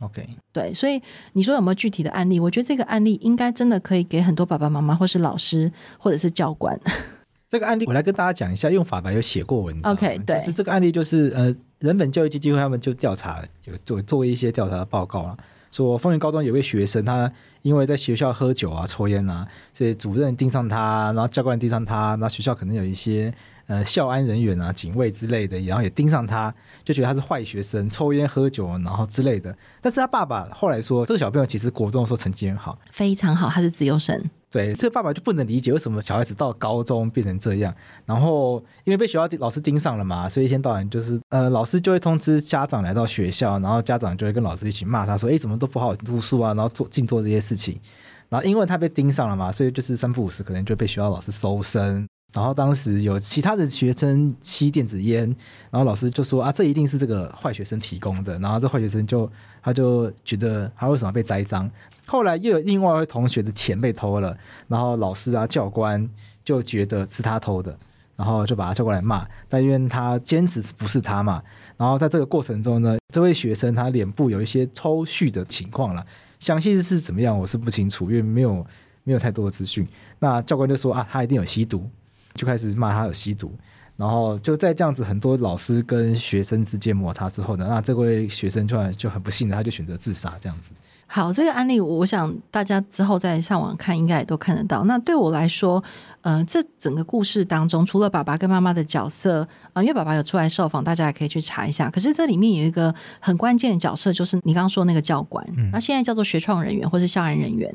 [0.00, 1.00] OK，对，所以
[1.32, 2.38] 你说有没有具体的案例？
[2.38, 6.78] 我觉得这个案例应该真的可以给很多爸爸妈妈，或是老师，或者是教官。
[7.48, 9.92] 这个案例我来跟大家讲一下，用法白有写过文章。
[9.92, 11.52] OK，对，就是这个案例就是呃。
[11.80, 15.36] 人本教育基金会他们就调查，有做做一些调查的报告啊，
[15.70, 23.30] 说丰原高中有位学生，他因为在学校喝酒啊、抽烟啊，所以主任盯上他，然后教官盯上他，那学校可能有一些
[23.66, 29.56] 呃校安人员啊、警卫之类的，然后也盯上他，就觉得他是坏学生，抽烟喝酒，然后之类的。
[29.80, 34.30] 但是他爸爸后来说，这个小朋友其实国中的时候成绩很好，非常好，他是自由生。
[34.50, 37.74] 对，这个爸爸就不能理解为什么小孩子到高中变成这样。
[38.06, 47.80] 然后因为被学校老师盯上了嘛，所以一天到晚就是呃，老师就会通知家长来到学校，然后家长就会跟老师一起骂他说：“哎，怎么都不好好读书啊？”然后做尽做这些事情。
[48.28, 52.06] 然后因为他被盯上了嘛，所以就是三不五时可能就被学校老师搜身。
[52.34, 55.24] 然后当时有其他的学生吸电子烟，
[55.70, 59.30] 然后老师就说：“啊，这一定是这个坏学生提供的。”然后这坏学生就
[59.62, 61.70] 他就觉得他为什么被栽赃？
[62.06, 66.10] 后来又有另外一位同学的钱被偷了，然后老师啊、教官
[66.44, 67.78] 就觉得是他偷的，
[68.16, 69.24] 然后就把他叫过来骂。
[69.48, 71.40] 但因为他坚持不是他嘛，
[71.76, 76.04] 然后在这个过程中呢，这位学生他脸部有一些抽搐的情况了，
[76.40, 78.66] 详细是怎么样，我是不清楚，因为没有
[79.04, 79.86] 没有太多的资讯。
[80.18, 81.88] 那教官就说啊，他一定有吸毒，
[82.34, 83.52] 就开始骂他有吸毒。
[83.96, 90.72] 然后就在这样子很多老师跟学生之间摩擦之后呢，那这位学生突然就很不幸的，他就选择自杀这样子。
[91.06, 94.82] 好，这个案例我想大家之后再上网看，应该也都看得到。
[94.84, 95.80] 那对我来说，
[96.22, 101.88] 呃，这整个故事当中，除了爸爸跟妈妈的角色，啊、因为爸爸有出来受访，大家也可以去查一下。
[101.88, 107.72] 可是这里面有一个很关键的角色，就是你刚刚说那个教官，那、现在叫做学创人员或是校安人员。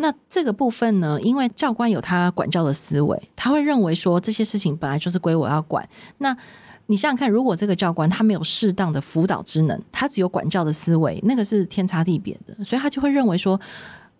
[0.00, 5.86] 那这个部分呢，因为教官有他管教的思维，他会认为说这些事情本来就是归我要管。
[6.18, 6.36] 那
[6.86, 12.64] 你想想看，如果这个教官他没有适当的辅导职能，他只有管教的思维，那个是天差地别的。
[12.64, 13.60] 所以他就会认为说，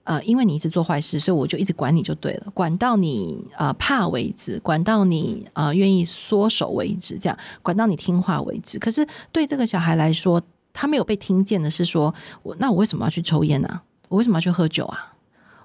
[0.02, 8.80] 呃，因为你一直做坏事，所以我就一直管你就对了，管到你呃怕为止，管到你呃愿意缩手为止，这样管到你听话为止。
[8.80, 12.12] 可是对这个小孩来说，他没有被听见的是说，
[12.42, 13.80] 我那我为什么要去抽烟呢？
[14.08, 15.14] 我为什么要去喝酒啊？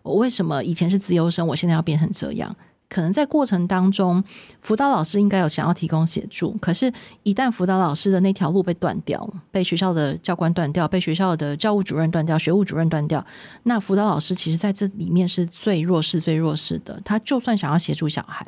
[0.03, 2.55] 我为什么以前是自由生，我现在要变成这样？
[2.89, 4.23] 可能在过程当中，
[4.61, 13.25] 辅导老师应该有想要提供协助，可是，一旦辅导老师的那条路被断掉了，被学校的教官断掉，被学校的教务主任断掉，学务主任断掉，
[13.63, 17.01] 那辅导老师其实在这里面是最弱势、最弱势的。
[17.03, 18.45] 他就算想要协助小孩，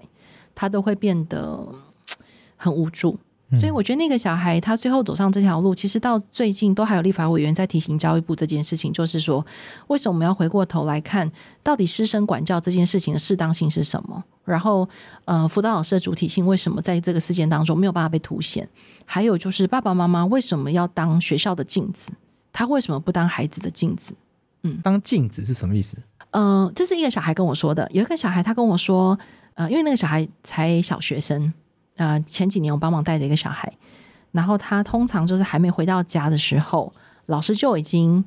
[0.53, 1.67] 他都会变得
[2.55, 3.17] 很无助。
[3.51, 9.45] 所以我觉得那个小孩他最后走上这条路，其实到最近都还有立法委员在提醒教育部这件事情，就是说，
[9.87, 11.31] 为什么我们要回过头来看，
[11.61, 14.23] 到底师生管教这件事情的适当性是什么？
[14.45, 14.89] 然后，
[15.25, 18.67] 呃，辅导老师的主体性为什么在这个事件当中没有办法被凸显？
[19.05, 22.11] 还有就是爸爸妈妈为什么要当学校的镜子？
[22.51, 24.15] 他为什么不当孩子的镜子？
[24.63, 25.97] 嗯，当镜子是什么意思？
[26.31, 27.87] 呃，这是一个小孩跟我说的。
[27.93, 29.17] 有一个小孩他跟我说，
[29.53, 31.53] 呃，因为那个小孩才小学生。
[31.97, 33.71] 呃，前几年我帮忙带的一个小孩，
[34.31, 36.91] 然后他通常就是还没回到家的时候，
[37.27, 38.23] 老师就已经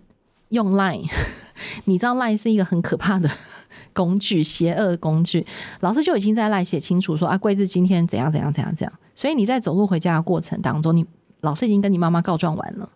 [0.49, 1.07] 用 Line，
[1.85, 3.31] 你知道 Line 是一个很可怕的
[3.93, 5.47] 工具，邪恶的工具，
[5.81, 11.05] 老师就已经在 Line 写清楚说啊，贵子今天怎样怎样怎样怎样，所以你在走路回家的过程当中，你
[11.43, 12.91] 老师已经跟你妈妈告状完了，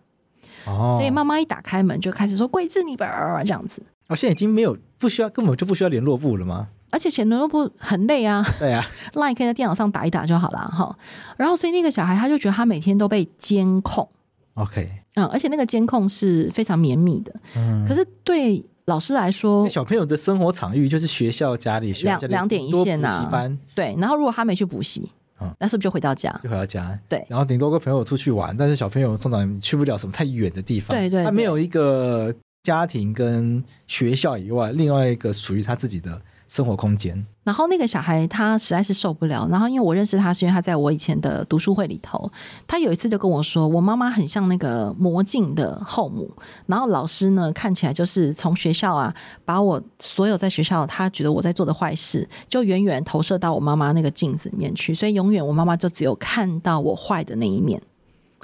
[0.65, 6.69] 哦，所以妈妈一打开门就开始说贵子你吧这样子，哦，现在已经没有不需要，根本就不需要联络部了吗？
[6.93, 10.95] 而且写联络簿很累啊，对啊， Line 可以在电脑上打一打就好了哈。
[11.37, 14.07] 然后，所以那个小孩他就觉得他每天都被监控
[14.53, 17.33] ，OK，嗯，而且那个监控是非常绵密的。
[17.55, 23.29] 嗯，可是对老师来说，小朋友的生活场域就是学校、家里，两两点一线呐、啊。
[23.31, 25.09] 班对，然后如果他没去补习，
[25.41, 26.31] 嗯，那是不是就回到家？
[26.43, 27.25] 就回到家，对。
[27.27, 36.21] 然后顶多跟朋友出去玩，但是小朋友通常去不了什么太远的地方，对，对对，他没有一个家庭跟学校以外，另外一个属于他自己的。
[36.53, 39.47] 生活空间，然后那个小孩他实在是受不了。
[39.49, 42.31] 然后因为我认识他，是因为他在我以前的读书会里头。
[42.67, 46.31] 他有一次就跟我说：“我妈妈很像那个魔镜的后母。”
[46.67, 49.11] 然后老师呢，看起来就是从学校啊，
[49.43, 54.93] 把我所有在学校他觉得我在做的坏事，就远远投射到我妈妈那个镜子里面去。
[54.93, 57.81] 所以永远我妈妈就只有看到我坏的那一面。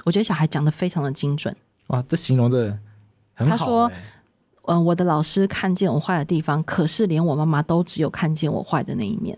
[0.02, 1.54] 我觉得小孩讲的非常的精准。
[1.86, 2.76] 哇，这形容的
[3.34, 3.56] 很好欸。
[3.56, 3.92] 他说。
[4.62, 9.36] 嗯，我的老师看见我坏的地方，可是连我妈妈都只有看见我坏的那一面。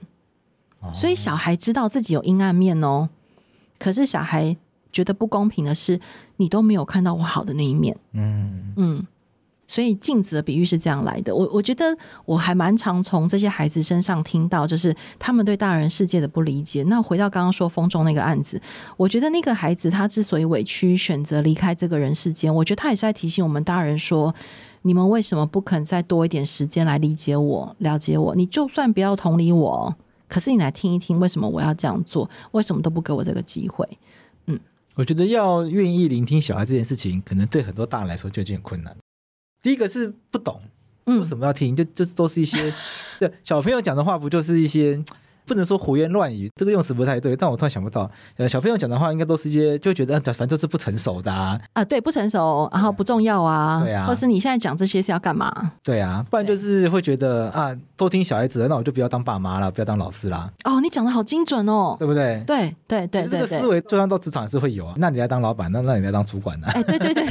[0.81, 3.09] 哦，所以小孩知道自己有阴暗面哦。
[3.79, 4.57] 可是小孩
[4.91, 6.01] 觉得不公平的是，
[6.37, 7.97] 你都没有看到我好的那一面。
[8.13, 9.07] 嗯嗯，
[9.67, 11.35] 所以镜子的比喻是这样来的。
[11.35, 16.83] 我我觉得我还蛮常从这些孩子身上听到，就是他们对大人世界的不理解。
[16.85, 18.61] 那回到刚刚说风中那个案子，
[18.97, 24.35] 我觉得那个孩子他之所以委屈选择离开这个人世间，我觉得他也是在提醒我们大人说。
[24.85, 28.35] 你们为什么不肯再多一点时间来理解我、了解我？
[28.35, 29.95] 你就算不要同理我，
[30.27, 32.29] 可是你来听一听，为什么我要这样做？
[32.51, 33.89] 为什么都不给我这个机会？
[34.47, 34.59] 嗯，
[34.97, 38.93] 我觉得要愿意聆听小孩这件事情，可能对很多大人来说就已经很困难。
[39.63, 40.61] 第一个是不懂，
[41.05, 41.73] 为什么要听？
[41.73, 42.75] 嗯、就就都是一些，
[43.19, 45.03] 这小朋友讲的话，不就是一些？
[45.47, 47.35] 不能说胡言乱语，这个用词不太对。
[47.37, 51.61] 但我突然想不到，呃，小朋友讲的话应该都是一些，就觉得反正都是不成熟的啊。
[51.73, 53.81] 啊，对，不成熟，然后不重要啊。
[53.83, 54.07] 对啊。
[54.07, 55.73] 或是你现在讲这些是要干嘛？
[55.83, 60.51] 对啊，不然就是会觉得啊，都听小孩子的，那我就不要当爸妈了，不要当老师啦。
[60.65, 62.43] 哦，你讲的好精准哦，对不对？
[62.47, 64.95] 对对对，对，这个思维就算到职场也是会有啊。
[64.97, 66.67] 那你来当老板，那那你来当主管呢？
[66.75, 67.25] 哎，对对对，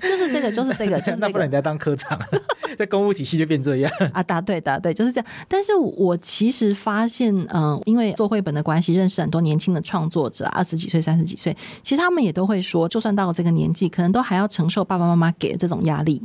[0.00, 1.26] 就是这个，就是这个， 就是这个。
[1.26, 2.18] 那不然你来当科长，
[2.78, 4.22] 在公务体系就变这样啊？
[4.22, 5.26] 答对答对，就是这样。
[5.48, 8.30] 但是我其实发现，嗯、呃，因为做。
[8.30, 16.22] 绘本的关系，认识很多年轻的创作者，二十几岁、三十几岁，其实他们也都会说，就算到了这个年纪，可能都还要承受爸爸妈妈给的这种压力。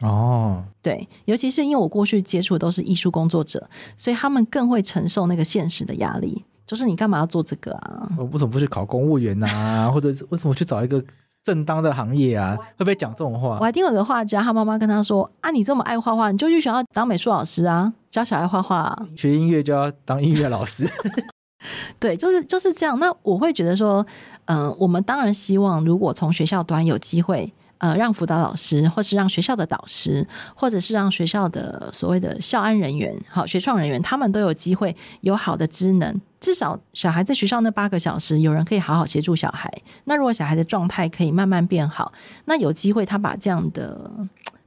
[0.00, 6.44] 哦，对，尤其是因为我过去接触的都是艺术工作者，所以他们更会承受那个现实的压力。
[6.64, 8.08] 就是你干嘛要做这个啊？
[8.16, 9.90] 我为什么不去考公务员啊？
[9.90, 11.02] 或者为什么去找一个
[11.42, 13.58] 正当的行业啊，会不会讲这种话？
[13.60, 19.06] 我还听有个画家，他妈妈跟他说：“啊，你这么爱画画，你就去学校当美术老师啊，教小孩画画啊。
[19.16, 20.88] 学音乐就要当音乐老师。
[21.98, 22.98] ”对，就是就是这样。
[22.98, 24.04] 那我会觉得说，
[24.46, 27.52] 嗯、呃，我们当然希望，如果从学校端有机会。
[27.80, 36.20] 呃，让辅导老师，或是让学校的导师，或者是让学校的所谓的校安人员、好学创人员，他们都有机会有好的职能。
[36.38, 39.72] 至少小孩在学校那八个小时，有人可以好好协助小孩。
[40.04, 42.12] 那如果小孩的状态可以慢慢变好，
[42.44, 44.10] 那有机会他把这样的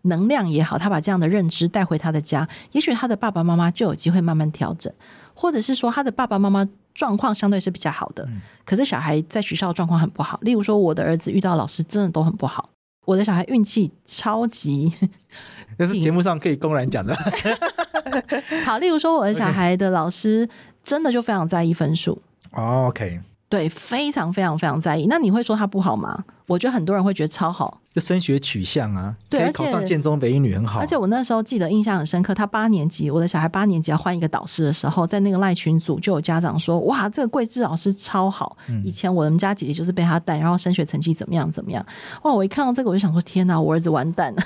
[0.04, 4.92] 能量也好，他把这样的认知带回他的家，也许他的爸爸妈妈就有机会慢慢调整，
[5.36, 8.28] 或者是说他的爸爸妈妈状况相对是比较好的，
[8.66, 10.40] 可是小孩在学校状况很不好。
[10.42, 12.70] 例如说，我的儿子遇到老师真的都很不好。
[13.06, 14.92] 我的小孩运气超级，
[15.78, 17.16] 这是节目上可以公然讲的。
[18.66, 20.48] 好，例如说我的小孩的老师
[20.84, 22.22] 真的就非常在意分数。
[22.52, 23.20] Oh, OK。
[23.54, 25.06] 对，非常非常非常在意。
[25.08, 26.24] 那你会说他不好吗？
[26.48, 30.80] 我觉得很多人会觉得超好，就升学取向啊，对，考上建中北一女很好。
[30.80, 41.86] 而且我那时候记得印象很深刻，他八年级，我的小孩八年级要换一个导师的时候，在那个赖群组就有家长说：“哇，这个桂枝老师超好，以前我们家姐姐就是被他带，然后升学成绩怎么样怎么样。”
[42.24, 44.42] 哇，我一看到这个我就想说：“天哪，我儿子完蛋了。”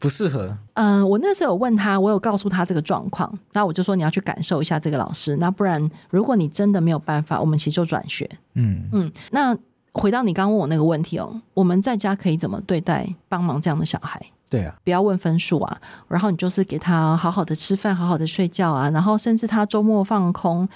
[0.00, 0.56] 不适合。
[0.74, 8.28] 嗯，我那时候有问他，我有告诉他这个状况，那我就说你要去感受一下这个老师，那不然如果你真的没有办法，我们其实就转学。
[8.54, 9.56] 嗯嗯，那
[9.92, 14.20] 回到你刚刚问我那个问题哦，我们在家可以怎么对待帮忙这样的小孩？
[14.48, 20.68] 对啊，不要问分数啊，然后你就是给他好好的吃饭，好好的睡觉啊，然后甚至他周末放空，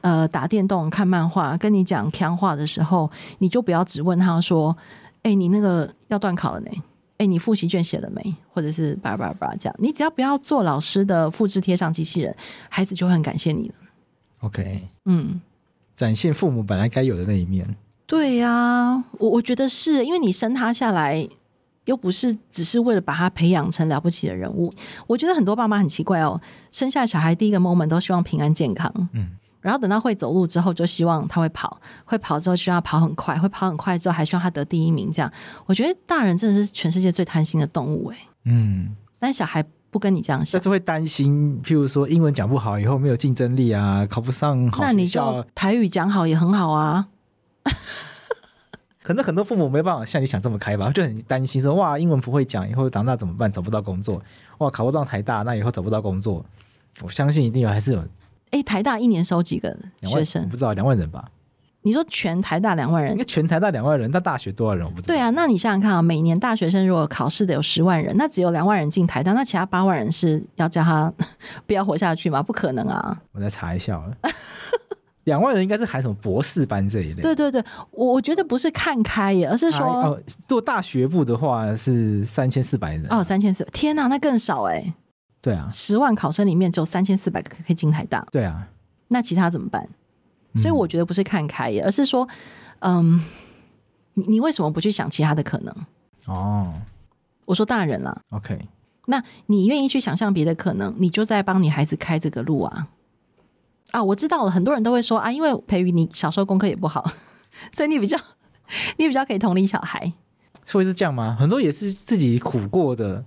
[0.00, 4.74] 呃，打电动、看漫画，跟你讲腔话的时候，你就不要只问他说
[5.22, 6.70] ：“哎，你那个要断考了呢？”
[7.20, 8.34] 哎，你复习卷写了没？
[8.48, 12.34] 或者是叭叭叭这样，你只要不要做老师的复制贴上机器人，
[12.70, 13.74] 孩子就会很感谢你了。
[14.40, 15.38] OK，嗯，
[15.94, 17.76] 展现父母本来该有的那一面。
[18.06, 21.28] 对呀、啊，我我觉得是因为你生他下来，
[21.84, 24.72] 又不是只是为了把他培养成了不起的人物。
[25.06, 26.40] 我觉得很多爸妈很奇怪哦，
[26.72, 28.90] 生下小孩第一个 moment 都希望平安健康。
[29.12, 29.36] 嗯。
[29.60, 35.12] 然后等到会走路之后，就希望他会跑，会跑之后希望他跑很快，会跑很快之后还希望他得第一名。
[35.12, 35.30] 这样，
[35.66, 38.16] 我觉得大人真的是全世界最贪心的动物哎。
[38.44, 44.82] 嗯，但小孩不跟你这样想，但是会担心，譬如说英文讲不好，以后没有竞争力啊，考不上好。
[44.82, 47.08] 那你就台语讲好也很好啊。
[49.02, 53.50] 可能很多父母没办法像你想这么开吧，就很担心说哇，英文不会讲，以后长大怎么办？
[53.50, 54.22] 找不到工作。
[54.58, 56.44] 哇，考不上台大，那以后找不到工作。
[57.02, 58.04] 我相信一定有，还是有。
[58.50, 60.48] 哎，台大一年收几个学生？
[60.48, 61.24] 不知道两万人吧？
[61.82, 63.12] 你说全台大两万人？
[63.12, 64.84] 应该全台大两万人，那大学多少人？
[64.84, 65.06] 我不知道。
[65.06, 71.10] 对啊，那你想想看啊，每年大学生如果考试的有十万人，那只有两万人进台大，那其他八万人是要叫他
[71.66, 72.42] 不要活下去吗？
[72.42, 73.18] 不可能啊！
[73.32, 74.14] 我再查一下了，
[75.24, 77.22] 两万人应该是还什么博士班这一类？
[77.22, 84.92] 对对对，我我觉得不是看开耶，而是说哦，做大学部的话是三千四百人哦，三千四，天哪，那更少哎。
[85.42, 88.26] 对啊，十万考生里面只有三千四百个可以进台大。
[88.30, 88.68] 对啊，
[89.08, 89.88] 那其他怎么办？
[90.56, 92.28] 所以我觉得不是看开耶，嗯、而是说，
[92.80, 93.24] 嗯，
[94.14, 95.74] 你你为什么不去想其他的可能？
[96.26, 96.68] 哦，
[97.44, 98.68] 我说大人了，OK，
[99.06, 102.88] 那你愿意去想象别的可能，你就在帮你孩子开这个路啊。
[103.92, 107.10] 啊，我知道了，很多人都会说啊，因为培瑜你小时候功课也不好，
[107.72, 108.18] 所以你比较
[108.98, 110.12] 你比较可以同理小孩。
[110.64, 111.36] 所以是这样吗？
[111.38, 113.24] 很多也是自己苦过的。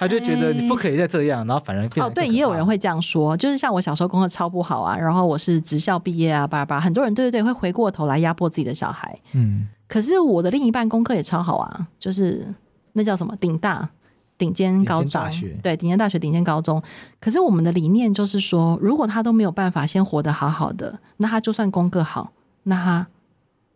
[0.00, 12.48] 他就觉得你不可以再这样，欸、然后反而变哦，对，也有人会这样说，就是像我小时候功课超不好啊，然后我是职校毕业啊，叭叭，很多人对对对会回过头来压迫自己的小孩，嗯，可是我的另一半功课也超好啊，就是
[12.94, 13.90] 那叫什么顶大
[14.38, 15.10] 顶尖高中。
[15.12, 16.82] 大学，对，顶尖大学顶尖高中，
[17.20, 22.32] 可是我们的理念就是说，如果他都没有办法先活得好好的，那他就算功课好，
[22.62, 23.06] 那他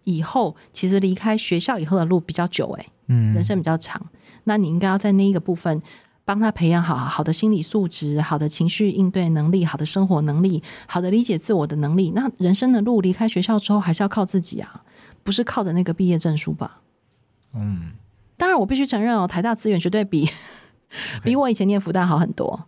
[0.04, 4.00] 以后其实离开学校以后的路比较久，欸，哎，嗯，人生比较长，
[4.44, 5.82] 那你应该要在那一个部分。
[6.24, 12.12] 帮他培养好好的心理素质、好的情绪应对能力、好的生活能力、好的理解自我的能力。
[12.14, 14.82] 那人生的路离开学校之后，还是要靠自己啊，
[15.22, 16.80] 不是靠的那个毕业证书吧？
[17.54, 17.92] 嗯，
[18.36, 20.28] 当然我必须承认哦，台大资源绝对比
[21.22, 22.66] 比我以前念福大好很多。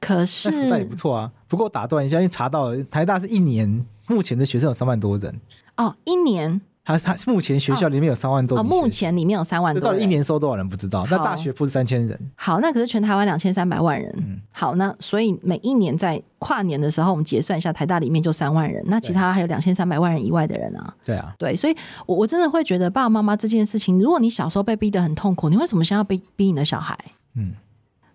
[0.00, 1.32] 可是福大也不错啊。
[1.48, 5.40] 不过打断一下，因为查到了台大是一年目前的学生有三万多人
[5.76, 6.60] 哦，一年。
[6.86, 11.04] 他他目前学校里面有三万多，哦，目前里面有三万多，到底一年收多少人不知道。
[11.10, 21.76] 那大学不是三千人，好，那可是全台湾两千三百万人，嗯，好，那所以每一年在跨年的时候，我们结算一下，台大里面就三万人，那其他还有两千三百万人以外的人啊，对啊，对，所以
[22.06, 26.96] 我我真的会觉得爸爸妈妈这件事情，如果你小时候被逼得很痛苦，你为什么先要逼逼你的小孩？
[27.34, 27.52] 嗯，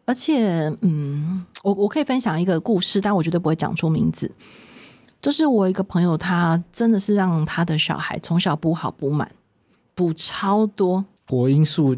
[0.05, 4.31] 而且，嗯，我我可以分享一个故事，但我绝对不会讲出名字。
[5.21, 9.31] 就是我一个朋友，他真的是让他的小孩从小补好补满，
[9.93, 11.05] 补超多。
[11.27, 11.95] 国音数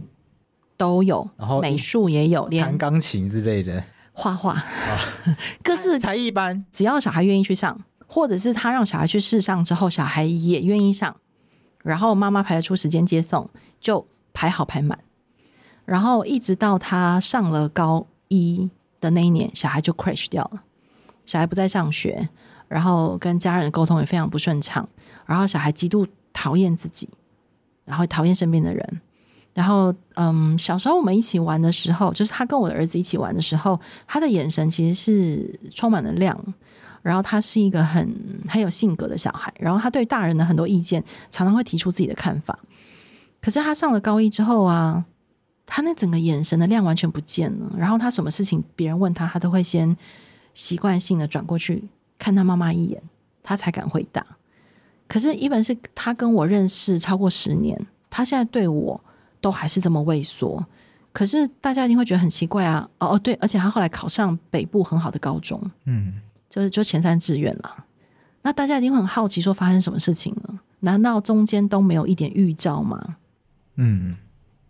[0.78, 4.64] 都有，然后美术也有，连弹钢琴之类的画画，啊，
[5.64, 11.16] 各式才艺班，只要小孩愿意去上，或者是他让小孩去试上之后，小孩也愿意上，
[11.82, 13.50] 然后妈妈排得出时间接送，
[13.82, 15.00] 就排好排满，
[15.86, 18.70] 然后一直到他上了高一
[19.00, 20.62] 的那一年，小孩就 crash 掉了，
[21.26, 22.30] 小孩不再上学，
[22.68, 24.88] 然后跟家人沟通也非常不顺畅，
[25.26, 27.10] 然后小孩极度讨厌自己，
[27.86, 29.02] 然后讨厌身边的人。
[29.54, 36.36] 然后，嗯，小时候我们一起玩的时候，就是他跟我的儿子一起玩的时候，他的眼神其实是充满了亮。
[37.04, 38.10] 然后他是一个很
[38.48, 42.58] 很有性格的小孩，然后他对大人的很多意见常常会提出自己的看法。
[43.42, 45.04] 可是他上了高一之后啊，
[45.66, 47.76] 他那整个眼神的亮完全不见了。
[47.78, 49.96] 然后他什么事情别人问他，他都会先
[50.54, 51.84] 习惯性的转过去
[52.18, 53.02] 看他妈妈一眼，
[53.42, 54.26] 他才敢回答。
[55.08, 59.02] 可是，一本是他跟我认识超过十年，他现在对我。
[59.44, 60.66] 都还是这么畏缩，
[61.12, 62.90] 可是大家一定会觉得很奇怪啊！
[63.00, 66.14] 哦哦，对，而且他后来考上北部很好的高中，嗯，
[66.50, 67.86] 就是就前三志愿了。
[68.42, 70.62] 那大家一定会很好奇，说发生什么事情了？
[70.80, 73.18] 难道中间都没有一点预兆吗？
[73.76, 74.16] 嗯，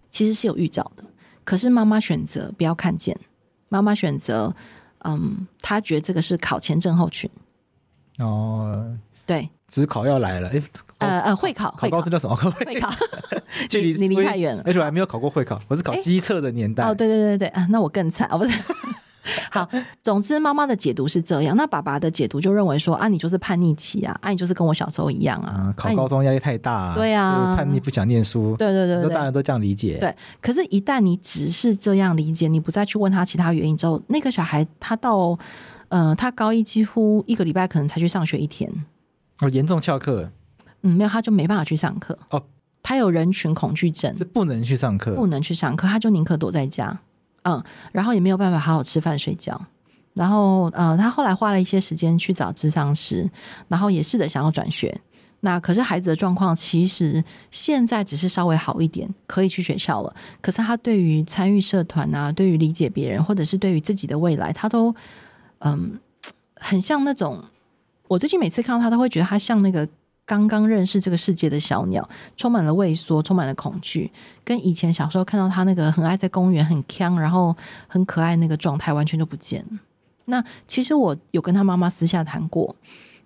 [0.10, 1.04] 其实是有预兆的，
[1.44, 3.16] 可是妈妈选择不要看见，
[3.70, 4.56] 妈妈选择，
[5.04, 7.30] 嗯，他觉得这个是考前症候群。
[8.20, 8.96] 哦，
[9.26, 9.50] 对。
[9.70, 10.62] 职考要来了，哎，
[11.00, 12.36] 呃呃，会考，考高中叫什么？
[12.36, 12.92] 会考，
[13.68, 14.62] 距离你离太远了。
[14.68, 16.84] 而且我还没有考过会考，我是考机测的年代。
[16.84, 18.52] 哦，对对对对啊，那我更惨，哦不是。
[19.52, 19.68] 好，
[20.02, 29.98] 总之妈妈的解读是这样，那爸爸的解读就认为说啊，你就是叛逆期啊，啊，你就是跟我小时候一样啊，考高中压力太大，对啊，叛逆不想念书，对对对，很多大人都这样理解。
[30.00, 35.38] 对，可是，一旦你只是这样理解，你不再去问他其他原因之后，那个小孩他到
[35.90, 38.70] 呃，他高一几乎一个礼拜可能才去上学一天。
[39.40, 40.30] 哦，严重翘课。
[40.82, 42.18] 嗯，没有，他就没办法去上课。
[42.32, 42.44] 哦，
[42.82, 47.00] 他有人群恐惧症，是不能去上课，不能去上课，他就宁可躲在家。
[47.44, 49.60] 嗯，然后也没有办法好好吃饭睡觉。
[50.14, 53.30] 然后，呃，他后来花了一些时间去找咨商师，
[53.68, 54.96] 然后也试着想要转学。
[55.40, 57.22] 那可是孩子的状况其实
[57.52, 60.16] 现在只是稍微好一点，可以去学校了。
[60.40, 64.96] 可是他对于参与社团啊，对于理解别人，或者是对于自己的未来，他都
[65.60, 66.00] 嗯，
[66.56, 67.44] 很像那种。
[68.08, 69.88] 我最近每次看到他，都会觉得他像那个
[70.26, 72.08] 刚刚认识这个世界的小鸟，
[72.38, 74.12] 充满了畏缩，充满了恐惧，
[74.44, 77.56] 跟以前小时候看到他那个很爱在公园很锵，然后
[77.88, 79.66] 很可爱那个状态完全就不见。
[80.26, 82.76] 那其实我有跟他妈妈私下谈过，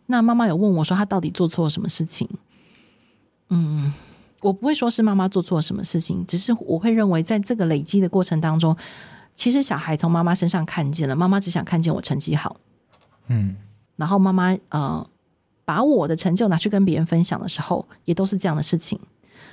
[0.07, 2.27] 那妈妈有问我说他到底做错了什么事情？
[3.49, 3.93] 嗯，
[4.41, 8.75] 我不会说是妈妈做错了什么事情，只是我会认为在这个累积的过程当中，
[9.35, 12.57] 其实小孩从妈妈身上看见了，妈妈只想看见我成绩好，
[13.27, 13.55] 嗯。
[13.95, 15.07] 然后妈妈呃，
[15.68, 18.97] 把我的成就拿去跟别人分享的时候，也都是这样的事情，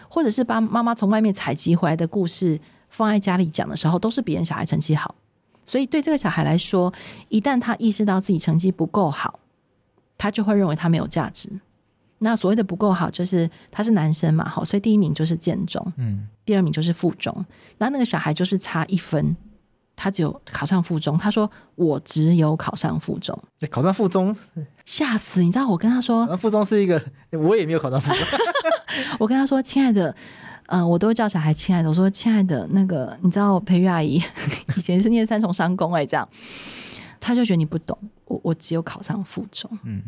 [0.09, 5.12] 或者是把妈妈从外面采集回来的故事放在家里讲的时候，都是别人小孩成绩好。
[5.67, 6.95] 所以对这个小孩来说，
[7.31, 9.41] 一旦他意识到自己成绩不够好，
[10.17, 11.51] 他就会认为他没有价值。
[12.19, 17.35] 那所谓的不够好，就是他是男生嘛，好，所以第一名就是建中，嗯，第二名就是附中，
[17.77, 19.37] 然后那个小孩就是差一分。
[19.97, 23.39] 他只有考上附中，他说我只有考上附中，
[23.71, 24.37] 考上附中
[24.85, 25.43] 吓死！
[25.43, 28.39] 你知道我跟他说，附中是一个， 我也没有考上附中。
[29.18, 30.11] 我跟他说，亲爱的，
[30.66, 31.89] 嗯、呃，我都会叫小孩亲爱的。
[31.89, 34.20] 我说，亲爱的，那个你知道培育阿姨
[34.76, 36.28] 以前是念三重商工哎，这样，
[37.18, 40.03] 他就觉得你不懂，我我只有考上附中，嗯，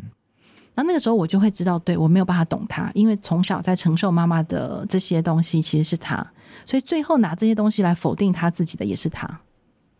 [0.75, 6.25] 那那个时候我就会知道，对，我没有办法懂他，因为从小在承受妈妈的这些东西，其实是他，
[6.65, 9.41] 所以最后拿这些东西来否定他自己的也是他。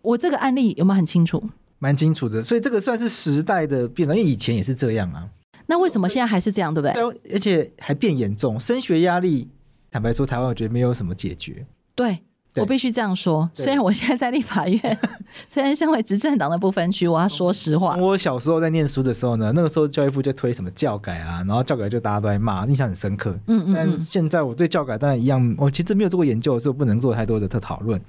[0.04, 1.44] 我这个案例有没有很清楚？
[1.80, 5.30] 蛮清楚的，所以这个算是时代的变化，因为以前也是这样啊。
[5.68, 6.94] 那为什么现在还是这样，对不对？
[6.94, 9.50] 对，而且还变严重，升学压力，
[9.92, 11.66] 坦白说，台湾我觉得没有什么解决。
[11.94, 12.20] 对，
[12.56, 13.50] 我必须这样说。
[13.54, 14.98] 虽然我现在在立法院，
[15.50, 17.96] 虽然身为执政党的不分区，我要说实话。
[17.98, 23.32] 我小时候在念书的时候呢，那个时候教育部就推什么教改啊，然后教改就大家都在骂，印象很深刻。
[23.48, 23.74] 嗯，嗯嗯。
[23.76, 28.02] 但是现在我对教改当然一样，我其实没有做过研究，所以我不能做太多的特讨论。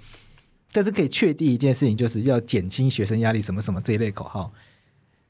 [0.73, 4.53] 但是可以确定一件事情，就是要减轻学生压力，什么什么这一类口号。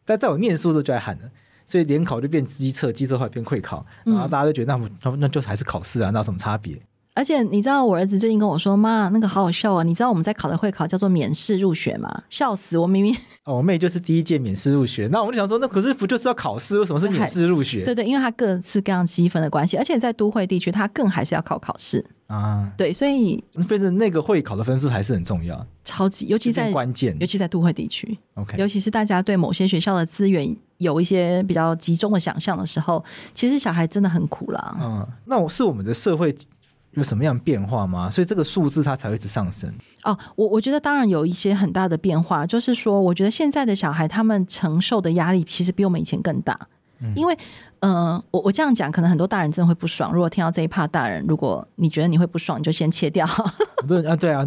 [0.05, 1.31] 但在我念书的时候就在喊了，
[1.67, 6.81] 所以联考就变机测，机测后来变会考，然后大家都觉得那那那就还是考试啊，那有什么差别？
[7.19, 9.83] 而且你知道我儿子最近跟我说：“妈，那个好好笑啊！
[9.83, 12.87] 你知道我们在考的会考叫做免试入学吗？”笑死我！
[12.87, 13.13] 明明
[13.43, 16.79] 哦，我妹就是第一届免试入学，那我就想说，那可是不就是要考试？
[16.79, 17.85] 为什么是免试入学？
[17.85, 22.71] 对对，因为他各式各样积分的关系，而且在都会地区，他更还是要考考试啊。
[22.77, 28.17] 对，所以反正那个会考的分数还是很重要，超级，尤其在关键，尤其在都会地区。
[28.35, 33.05] OK，尤其是大家对某些学校的资源有一些比较集中的想象的时候，
[33.35, 34.77] 其实小孩真的很苦啦。
[34.81, 36.33] 嗯，那我是我们的社会。
[36.93, 38.11] 有什么样变化吗？
[38.11, 39.73] 所以这个数字它才会一直上升。
[40.05, 46.59] 哦，我我觉得当然有一些很大的变化，就是说，我觉得现在的小孩他们承受的压力其实比我们以前更大。
[47.15, 47.39] 因为，
[47.79, 50.13] 呃，我我这样讲，可能很多大人真的会不爽。
[50.13, 53.25] 如果听到这一趴，大人，如果你觉得你会不爽，你就先切掉。
[53.87, 54.45] 对啊，对啊，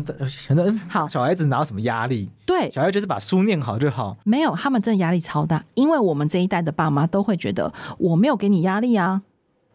[0.49, 2.29] 很多好小孩子哪有什么压力？
[2.45, 4.17] 对，小孩就是把书念好就好。
[4.25, 9.21] 没有，他们真的压力超大，因为我们这一代的爸妈都会觉得我没有给你压力啊，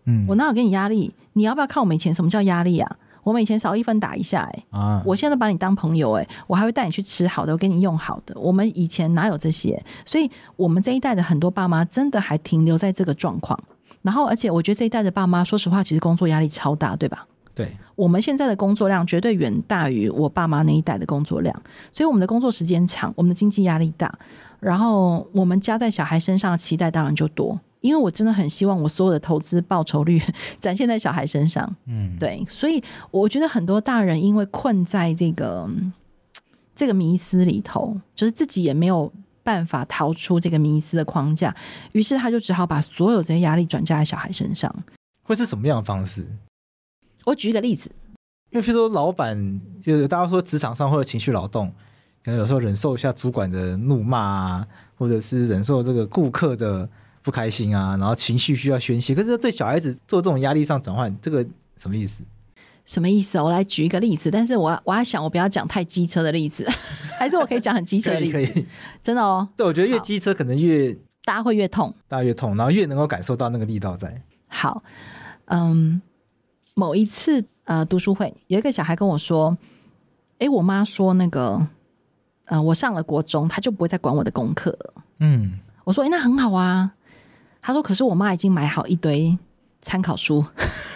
[0.05, 1.15] 嗯，我哪有给你压力？
[1.37, 2.97] 你要不要看我们以前什么叫压力啊？
[3.23, 8.35] 我们以前少一分打一下、欸，哎，啊，我现在把你当朋友、欸，哎，我还会带你去吃好的，我给你用好的。
[8.39, 9.79] 我们以前哪有这些？
[10.05, 13.59] 所以，我们这一代的很多爸妈真的还停留在这个状况。
[14.01, 17.27] 然后，而且我觉得这一代的爸妈，说实话，其实工作压力超大，对吧？
[17.53, 24.17] 对，我们现在的工作量绝对远大于我爸妈那一代的工作量，所以我们的工作时间长，我们的经济压力大，
[24.61, 27.59] 然后我们加在小孩身上的期待当然就多。
[27.81, 30.21] 因为我真的很希望我所有的投资报酬率
[30.59, 35.71] 展现在小孩身上，嗯，对，所以我觉得很多大人因为困在这个
[36.75, 39.13] 这个迷思里头，就是自己也没有
[39.45, 41.55] 办法逃出这个迷思的框架，
[41.93, 44.75] 于是他就只好把所有这些压力转嫁在小孩身上。
[45.23, 46.27] 会是什么样的方式？
[47.25, 47.91] 我举一个例子，
[48.51, 51.69] 因为譬如说老板，就是大家说职场上会有情绪劳动，
[52.25, 56.89] 可能有时候忍受一下主管的怒骂啊，或者是忍受这个顾客的。
[57.27, 61.45] 不开心啊，然后情绪需要宣泄，可是对小孩子做这种压力上转换，这个
[61.77, 62.23] 什么意思？
[62.85, 63.41] 什么意思？
[63.41, 66.65] 我来举一个例子，但是我我要想，我不要讲太机车的例子，
[67.19, 68.33] 还是我可以讲很机车的例子？
[68.39, 68.67] 可以，可以
[69.03, 69.49] 真的哦。
[69.57, 74.23] 对，我觉得越机车可能越大家会越痛，大家越痛，然后越能够感受到那个力道在。
[74.47, 74.85] 好，
[75.47, 76.01] 嗯，
[76.75, 79.59] 某一次呃读书会，有一个小孩跟我说
[80.39, 81.67] ：“哎，我妈说那个，
[82.45, 86.93] 呃，我上了国中，他就不会再管我的功课了。”嗯，我说：“哎，那很好啊。”
[87.67, 89.37] 他说：“可是我妈已经买好一堆
[89.83, 90.45] 参考书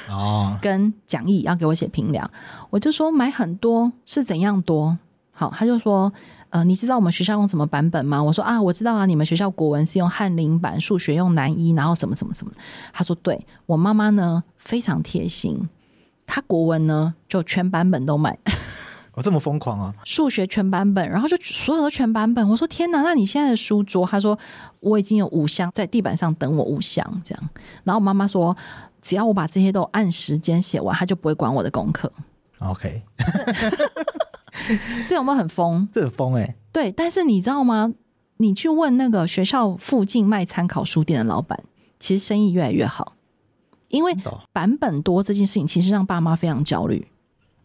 [0.08, 2.30] 哦， 跟讲义要给我写评量。”
[2.70, 4.96] 我就说：“买很多是怎样多？”
[5.34, 6.12] 好，他就说
[6.50, 12.52] ：“呃，你知道我们学校用什么版本吗？”我说：“啊，我知道啊，你们学校国文是用翰林版，数学用南一，然后什么什么什么。”
[12.94, 15.68] 他说：“对，我妈妈呢非常贴心，
[16.24, 18.38] 她国文呢就全版本都买。
[19.20, 19.94] ”我、哦、这么疯狂啊！
[20.02, 22.48] 数学全版本，然后就所有的全版本。
[22.48, 24.06] 我说天哪，那你现在的书桌？
[24.06, 24.38] 他说
[24.80, 27.50] 我已经有五箱在地板上等我，五箱这样。
[27.84, 28.56] 然后我妈妈说，
[29.02, 32.10] 只要我把这些都按时间写完，他就不会管我的功课。
[32.60, 33.02] OK，
[35.06, 35.86] 这有没有很疯？
[35.92, 36.54] 这很疯哎、欸。
[36.72, 37.92] 对，但是你知道吗？
[38.38, 41.62] 你去问那个学校附近卖参考书店的老板，
[41.98, 43.16] 其实生意越来越好，
[43.88, 44.16] 因为
[44.50, 47.06] 版本多这件事情，其实让爸妈非常焦虑。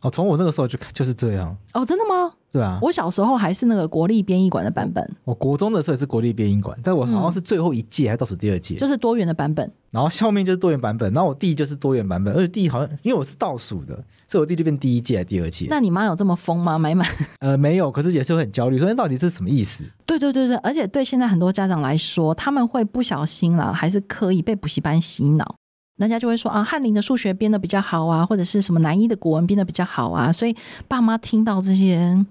[0.05, 2.31] 哦，从我那个时候就就是这样哦，真的吗？
[2.51, 5.03] 对啊，我小时候还是那个国立编译馆的版本。
[5.25, 9.69] 我国中的时候也是国立编译馆，但我好像是最后一届还是倒数第二届，就是多元的版本。
[9.91, 13.95] 然后下面就是多元版本，然后我弟就是多元版本，而且弟好像因为我是倒数的，
[14.27, 15.67] 所以我弟就变第一届还是第二届。
[15.69, 16.77] 那你妈有这么疯吗？
[16.79, 17.05] 买满？
[17.41, 19.83] 呃，没有，可是也是会很焦虑，说那到底是什么意思？
[20.05, 25.55] 对对对对，而且对现在很多家长来说，他们会不小心了，还是刻意被补习班洗脑。
[25.97, 30.55] 人家就会说啊，翰林的数学编的比较好啊，或者是什么南一的古文编的比较好啊，所以
[30.87, 32.25] 爸妈听到这些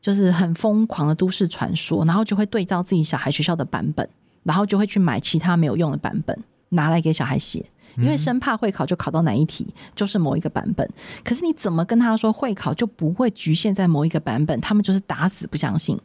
[0.00, 4.08] 就是很疯狂的都市传说，然后就会对照自己小孩学校的版本，
[4.42, 6.36] 然后就会去买其他没有用的版本
[6.70, 7.64] 拿来给小孩写，
[7.98, 10.88] 因为生怕会考就考到哪一题就是某一个版本。
[11.22, 14.58] 可是你怎么跟他说会考就不会局限在某一个版本？
[14.60, 16.00] 他们就是打死不相信。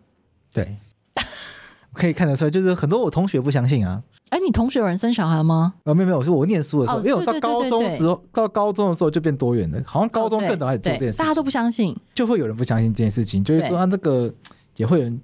[0.53, 0.77] 对，
[1.97, 4.01] 可以看得出来，就是很多我同学不相信啊。
[4.29, 5.73] 哎，你同学有人生小孩吗？
[5.83, 14.33] 呃，没有没有，我说我念书的时候，哦、因为我到高中时候，到高中的时候就变多元了，好像高中更早开始做这件事情，大家都不相信，就会有人不相信这件事情，就是说他那个
[14.77, 15.19] 也会有人。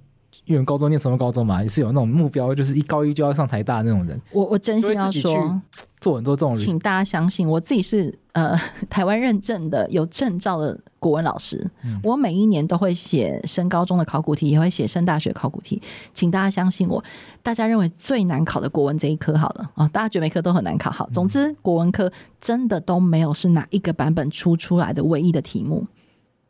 [0.46, 4.20] 因为高中念什么高中嘛，也是有那种目标，就是一高一就要上台大那种人。
[4.32, 5.60] 我我真心要说，
[6.00, 8.54] 做很多这种人，请大家相信，我自己是呃
[8.90, 11.70] 台湾认证的有证照的国文老师。
[11.82, 15.80] 嗯、我每一年都会写升高中的考古题，也会写升大学考古题。
[16.12, 17.02] 请大家相信我，
[17.42, 20.90] 大家认为最难考的国文这一科好了啊、哦，大家觉得每科都很难考。
[20.90, 25.86] 好，总之国文科真的都没有是哪一个版本出出来的唯一的题目。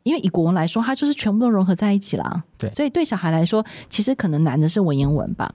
[0.05, 2.43] 因为以国文来说，它就是全部都融合在一起了。
[2.59, 5.51] 对，所以对小孩来说，其实可能难的是文言文吧，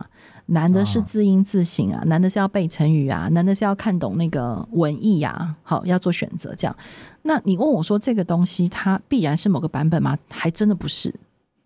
[0.46, 5.54] 难的是字音字形啊，难的是要背成语啊，难的是要看懂那个文意啊。
[5.62, 6.76] 好，要做选择这样。
[7.22, 10.18] 那你问我说这个东西它必然是某个版本吗？
[10.28, 11.14] 还真的不是。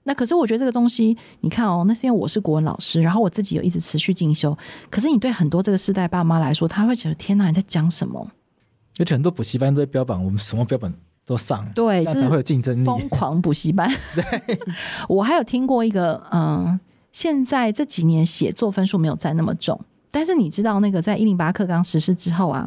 [0.03, 4.55] 那可是我觉得这个东西，你看哦，那是因为我是国文老师，然后我自己有一直持续进修。
[4.91, 8.30] 可是你对很多这个世代爸妈来说，他会觉得天哪，你在讲什么？
[8.99, 10.93] 而且很多补习班都在标榜我们什么标本。
[11.27, 12.85] 都上对，这样才会有竞争力。
[12.85, 14.59] 疯狂补习班， 对，
[15.09, 16.79] 我还有听过一个，嗯，
[17.12, 22.66] 现在这几年写作分数没有占那么重，但是你知道那个在一零八课纲实施之后啊，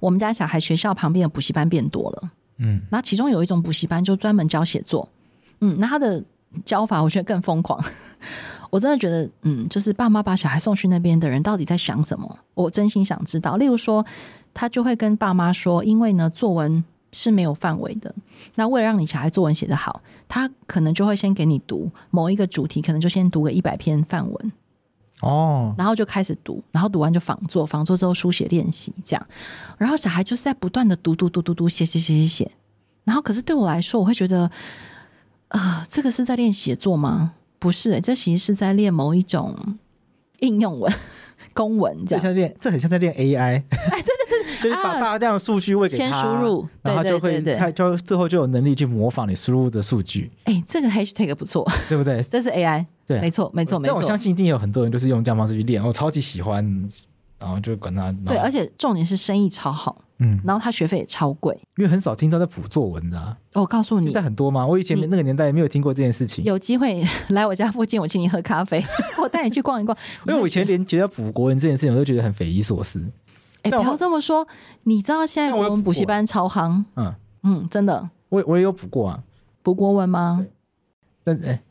[0.00, 5.08] 我们家小孩学校旁边的补习班变多了，嗯，那其中有一种补习班就专门教写作，
[5.60, 6.24] 嗯，那他的
[6.64, 7.82] 教法我觉得更疯狂。
[8.70, 12.38] 我真的觉得，嗯，就是爸妈把小孩送去那边的人到底在想什么？
[12.52, 13.56] 我真心想知道。
[13.56, 14.04] 例如说，
[14.52, 18.14] 他就会跟爸妈说，因为呢，作文是没有范围的。
[18.54, 24.52] 那为了让你小孩作文写得好，他可能就会先给你读某一个主题，可能就先读个一百篇范文，
[25.22, 29.26] 哦，然后就开始读，然后读完就仿作，仿作之后书写练习这样。
[29.76, 32.50] 然后小孩就是在不断的读读读读读写写写写写。
[33.04, 34.42] 然后可是对我来说，我会觉得，
[35.48, 37.34] 啊、呃，这个是在练写作吗？
[37.58, 39.56] 不是、欸，这其实是在练某一种
[40.40, 40.92] 应用文、
[41.54, 42.22] 公文，这样。
[42.22, 43.64] 像练，这很像在练 AI。
[44.62, 50.30] 就是把大量数据喂给他，先输入，然后就会，他就最后就有能力去模仿你输入的数据。
[50.44, 52.22] 哎，这个 hashtag 不错，对不对？
[52.30, 53.94] 这是 AI，对，没错，没错，没错。
[53.94, 56.64] 但我相信一定有很多人就是用这样方式去练，我超级喜欢，
[57.38, 58.12] 然后就管他。
[58.26, 60.04] 对，而且重点是生意超好。
[60.20, 63.36] 嗯，然后他学费也超贵，因为很少听到在补作文的、啊。
[63.52, 64.66] 我告诉你，现在很多吗？
[64.66, 66.42] 我以前那个年代也没有听过这件事情。
[66.42, 68.84] 有机会来我家附近，我请你喝咖啡，
[69.22, 69.96] 我带你去逛一逛。
[70.26, 73.00] 因为我以前连觉得补国文这件事情，我都觉得很匪夷所思。
[73.62, 74.46] 哎，不要这么说，
[74.84, 76.84] 你知道现在国文补习班超行？
[76.96, 78.10] 嗯嗯，真的。
[78.28, 79.22] 我我也有补过啊，
[79.62, 80.44] 补国文吗？
[81.24, 81.62] 但是哎，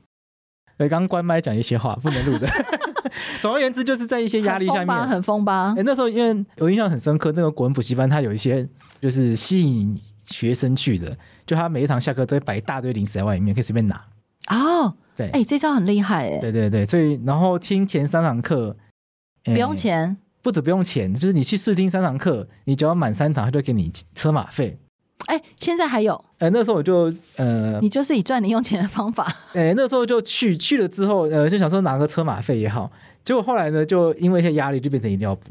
[0.77, 2.47] 哎，刚刚关麦讲一些话不能录的。
[3.41, 5.73] 总而言之，就是在一些压力下面，很疯吧？
[5.77, 8.67] 哎，那时候因为我印象很深刻，那个国文补习班它有一些
[8.99, 11.15] 就是吸引学生去的，
[11.45, 14.03] 就他每一堂下课都会摆一大堆零食在外面，可以随便拿。
[14.49, 18.75] 哦，对，哎，这招很厉害，哎，对对对，所以然后听前三堂课
[19.43, 20.17] 不用钱，
[20.47, 24.79] 不止不用钱，就是你去试听三堂课，你只要满三堂，他就给你车马费。
[25.25, 26.23] 哎，现在还有？
[26.37, 29.27] 哎，那时候我就呃，你就是以赚零用钱的方法。
[29.51, 32.89] 哎，那时候就去去了之后，呃，就想说拿个车马费也好。
[33.25, 35.49] 结果后来呢，就因为一些压力，就变成一定要补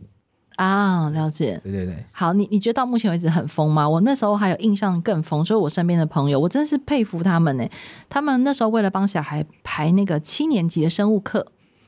[0.54, 1.10] 啊。
[1.10, 1.94] 了解，对对对。
[2.10, 3.86] 好，你你觉得到目前为止很疯吗？
[3.86, 7.68] 我那时候还有印象更疯，所以我身边的朋友，我真是佩服他们呢。
[8.08, 11.46] 他们那时候为了帮小孩排那个七年级的生物课，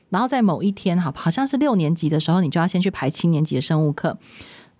[0.09, 4.17] 然后在某一天，好好像是六年级的时候，你就要先去排七年级的生物课。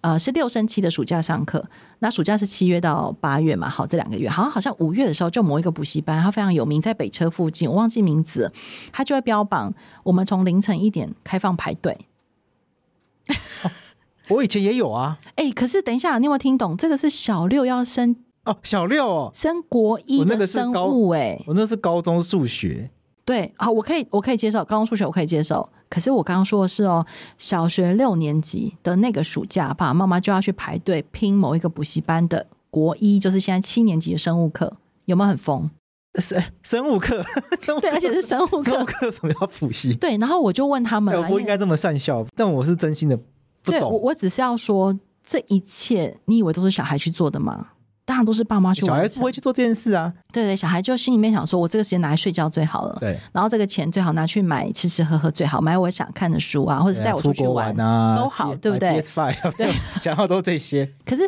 [0.02, 1.66] 呃，是六升七的暑假上课，
[2.00, 8.50] 那暑假是七月到八月嘛，好，这两个月，好像好像五月的时候就某一个补习班，它非常有名，在北车附近，我忘记名字，
[8.94, 9.74] 它就会标榜
[10.04, 11.98] 我们从凌晨一点开放排队。
[13.64, 13.72] 哦，
[14.38, 16.78] 我以前也有啊，哎、欸，可是等一下，你有没有听懂？
[16.78, 18.16] 这个是小六要升
[18.46, 22.90] 哦，小六哦，升国一的生物，哎，我那是高中数学。
[23.30, 25.70] 对，好，我可以，我可以接受高中数学，我可以接受。
[25.88, 27.06] 可是我刚刚说的是哦，
[27.38, 35.70] 小学六年级的那个暑假，爸爸妈妈就要去排队拼某一个补习班的国一，就是现在七年级的生物课，有没有很疯？
[36.16, 37.24] 生生物课，
[37.80, 39.94] 对，而且是生物课， 生物课为什么要补习？
[39.94, 43.16] 对，然后我就问他们，我不应该这么善笑，但我是真心的
[43.62, 43.80] 不懂。
[43.80, 47.68] 对，我我只是要说，这一切你以为都是小孩去做的吗？
[48.10, 50.12] 当然都是爸妈去，小孩不会去做这件事啊。
[50.34, 52.98] 对对，小孩就心里面想说，我这个时间拿来睡觉最好了。
[53.00, 60.92] 对，然后这个钱最好拿去买吃吃喝喝最好，买我想看的书啊，或者是带我出去玩，玩啊，都好，对不对？PS Five，对， 想要都这些。
[61.06, 61.22] 可是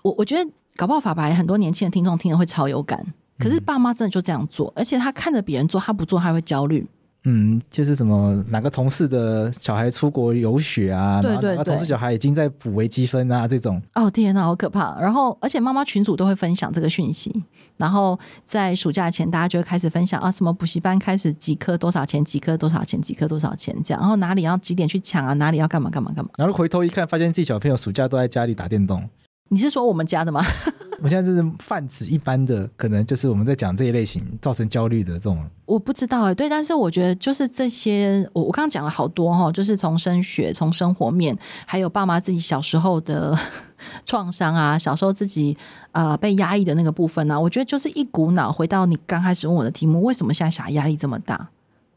[0.00, 3.04] 我我觉得搞不好法白很多年轻的听众听了会超有感。
[3.38, 6.86] 可是爸妈真的就这样做，而且他看着别人做，他不做他会焦虑。
[7.26, 13.80] 嗯，就是什么哪个同事的小孩出国游学啊，对对对，哪个同事小孩已经在补微积分啊，这种。
[13.94, 15.00] 哦天哪，好可怕！
[15.00, 17.42] 然后，而且妈妈群组都会分享这个讯息，
[17.78, 26.30] 然后在暑假前，大家就会开始分享啊，什么补习班开始几科多少钱，几科多少钱，几科多少钱这样，然后哪里要几点去抢啊，哪里要干嘛干嘛干嘛。
[26.36, 29.08] 然后回头一看，发现自己小朋友暑假都在家里打电动。
[29.50, 30.42] 你是说我们家的吗？
[31.02, 35.44] 我现在就是泛指一般的，可能就是我们在讲这一类型造成焦虑的这种。
[35.66, 41.36] 我不知道哎、欸，对，但是我觉得就是这些，我我刚刚讲了好多哈，就是从升学、从生活面，
[41.66, 43.36] 还有爸妈自己小时候的
[44.06, 45.54] 创伤啊，小时候自己
[45.92, 51.50] 呃被压抑的那个部分呢、啊，我觉得就是一股脑回到你刚开始问我的题目，为什么现在小孩压力这么大？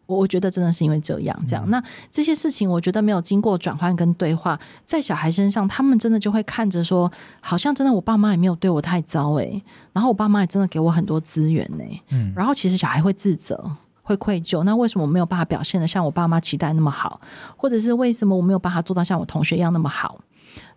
[0.08, 9.62] 我我觉得真的是因为这样，这样，那这些事情，我觉得没有经过转换跟对话，在小孩身上，他们真的就会看着说，好像真的我爸妈也没有对我太糟诶，
[9.94, 13.70] 然后我爸妈也真的给我很多资源呢，嗯，然后其实小孩会自责，
[14.02, 17.22] 会愧疚，那为什么我没有办法表现的像我爸妈期待那么好，
[17.56, 20.20] 或者是为什么我没有办法做到像我同学一样那么好？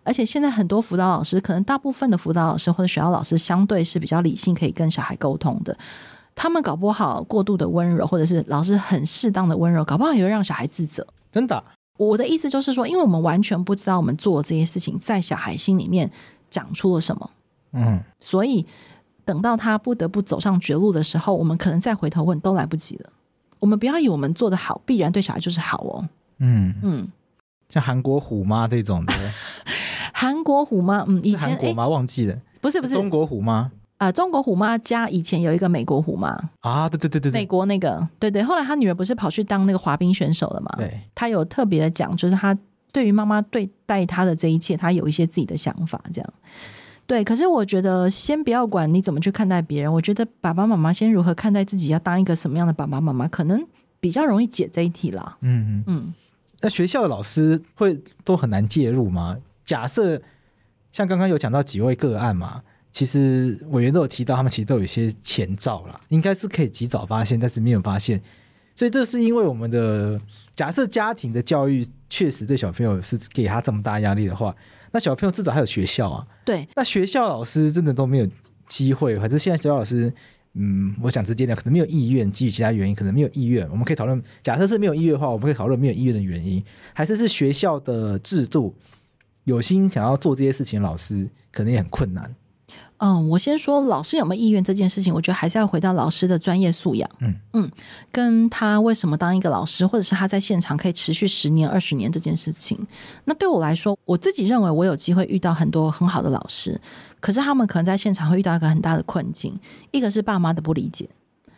[0.03, 5.77] 而且现在很多辅导老师，可能大部分的辅导老师或者学校老师，相对是比较理性，可以跟小孩沟通的。
[6.35, 11.05] 他们搞不好过度的温柔，或者是老师很适当的温柔，搞不好也会让小孩自责。
[11.31, 11.63] 真的，
[11.97, 16.09] 我的意思就是说，因为我们完全不知道我们做这些事情在小孩心里面
[16.49, 17.29] 长出了什么，
[17.73, 18.65] 嗯，所以
[19.23, 23.09] 等到他不得不走上绝路的时候，我们可能再回头问都来不及了。
[23.59, 26.09] 我们不要以为我们做的好，必然对小孩就是好哦。
[26.39, 27.07] 嗯嗯，
[27.69, 29.13] 像韩国虎妈这种的。
[30.13, 31.87] 韩国虎妈，嗯，以前韩国吗？
[31.87, 33.71] 忘记了，不是不是中国虎妈。
[34.01, 36.29] 呃，中国虎妈家以前有一个美国虎妈
[36.61, 38.41] 啊，对对对对，美国那个，对对。
[38.41, 40.73] 后来他女儿不是跑去当那个滑冰选手了嘛？
[40.75, 42.57] 对，他有特别的讲，就是他
[42.91, 46.33] 对于妈妈对待他的这一切，他有一些自己的想法，这样。
[47.05, 53.63] 对，可是我觉得先不要管你怎么去看待别人，我觉得爸爸妈妈先如何看待自己，要当一个什么样的爸爸妈妈，可能
[53.99, 55.37] 比较容易解这一题啦。
[55.41, 56.13] 嗯嗯嗯。
[56.61, 59.37] 那学校的老师会都很难介入吗？
[59.63, 60.19] 假设
[60.91, 62.63] 像刚刚有讲到几位个案嘛？
[62.91, 68.21] 其实委员都有提到，他们其实都有一些前兆啦，应该是可以及早发现，但是没有发现，
[68.75, 70.19] 所以这是因为我们的
[70.55, 74.53] 假设家庭的教育确实对小朋友是给他这么大压力的话，
[74.91, 76.27] 那小朋友至少还有学校啊。
[76.43, 78.27] 对，那学校老师真的都没有
[78.67, 80.13] 机会，还是现在学校老师，
[80.55, 83.65] 嗯，我想直接点，可能没有意愿，基于其他原因，可能没有意愿。
[83.69, 86.61] 我们可以讨论，假设是没有意愿的话，我们可以讨论没有意愿的原因，
[86.93, 88.75] 还是是学校的制度
[89.45, 92.35] 有心想要做这些事情，老师可能也很困难。
[93.03, 97.09] 嗯，我先说老师有没有意愿这件事情，我觉得还是要回到老师的专业素养。
[97.19, 97.71] 嗯嗯，
[98.11, 102.77] 跟他为什么当一个老师，或者是他在现场可以持续十年、二十年这件事情。
[103.25, 106.79] 那对我来说，我自己认为我有机会遇到很多很好的老师，
[107.19, 111.09] 可是他们可能在现场会遇到一个很大的困境，一个是爸妈的不理解，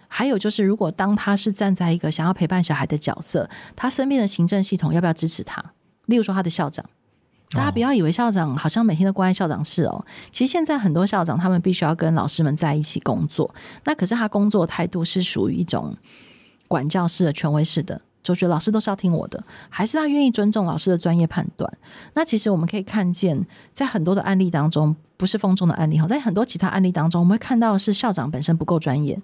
[0.07, 5.61] 还有就是如果当他是站在一个想要陪伴小孩的角色，他身边的行政系统要不要支持他？
[6.05, 6.85] 例如说他的校长。
[7.54, 10.06] 大家不要以为校长好像每天都关在校长室哦。
[10.32, 15.95] 其实现在很多校长他们必须要跟老师们在一起工作，那可是他工作态度是属于一种
[16.68, 21.72] 管教式的、权威式的，就觉得老师都是要听我的，还是他愿意尊重老师的专业判断？
[22.14, 29.22] 那其实我们可以看见，在很多的案例当中，不是风中的案例哈，在很多其他案例当中，我们会看到是校长本身不够专业，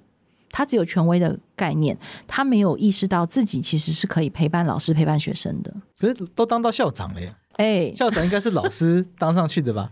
[0.52, 5.74] 他只有权威的概念，他没有意识到自己其实是可以陪伴老师、陪伴学生的。
[5.98, 7.32] 可是都当到校长了呀。
[7.60, 9.89] 哎，欸、校长应该是老师当上去的吧？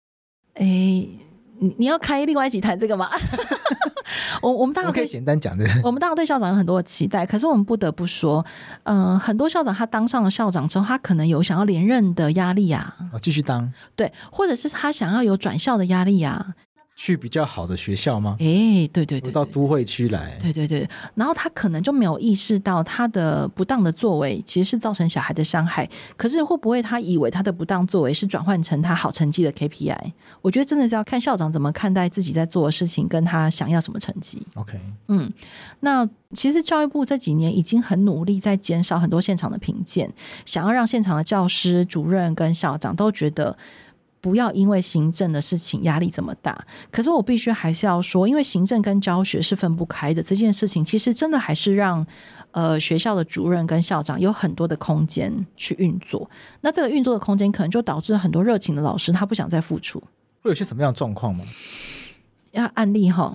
[0.52, 1.18] 哎、欸，
[1.60, 3.08] 你你要开另外一集谈这个吗？
[4.42, 5.64] 我我们当然可以简单讲的。
[5.82, 8.44] 我们当然对校长有很多的期待，可是我们不得不说，
[8.82, 16.54] 嗯、呃，很多校长他当上了校长之后，他可能有想要连任的压力啊，哦，继续当，对，或者是他想要有转校的压力啊。
[16.98, 18.36] 去比较好的学校吗？
[18.40, 20.88] 哎，对对对，对，到都会区来，对对对。
[21.14, 25.86] 然后他可能就没有意识到他的不当的作为其实是造成小孩的伤害。
[26.16, 30.12] 可是会不会他以为他的不当作为是转换成他好成绩的 KPI？
[30.40, 34.40] 我觉得真的是要看校长怎么看待自己在做的事情，跟他想要什么成绩。
[34.54, 35.30] OK，嗯，
[35.80, 40.10] 那其实教育部这几年已经很努力在减少很多现场的评鉴，
[40.46, 43.54] 想要让现场的教师、主任跟校长都觉得。
[44.26, 50.20] 不要因为行政的事情压力这么大，可是我必须还是要说，因为行政跟教学是分不开的。
[50.20, 52.04] 这件事情其实真的还是让
[52.50, 56.28] 呃学校的主任跟校长有很多的空间去运作。
[56.62, 60.02] 那这个运作的空间，可能就导致很多热情的老师他不想再付出。
[60.42, 61.44] 会有些什么样的状况吗？
[62.50, 63.32] 要案例哈，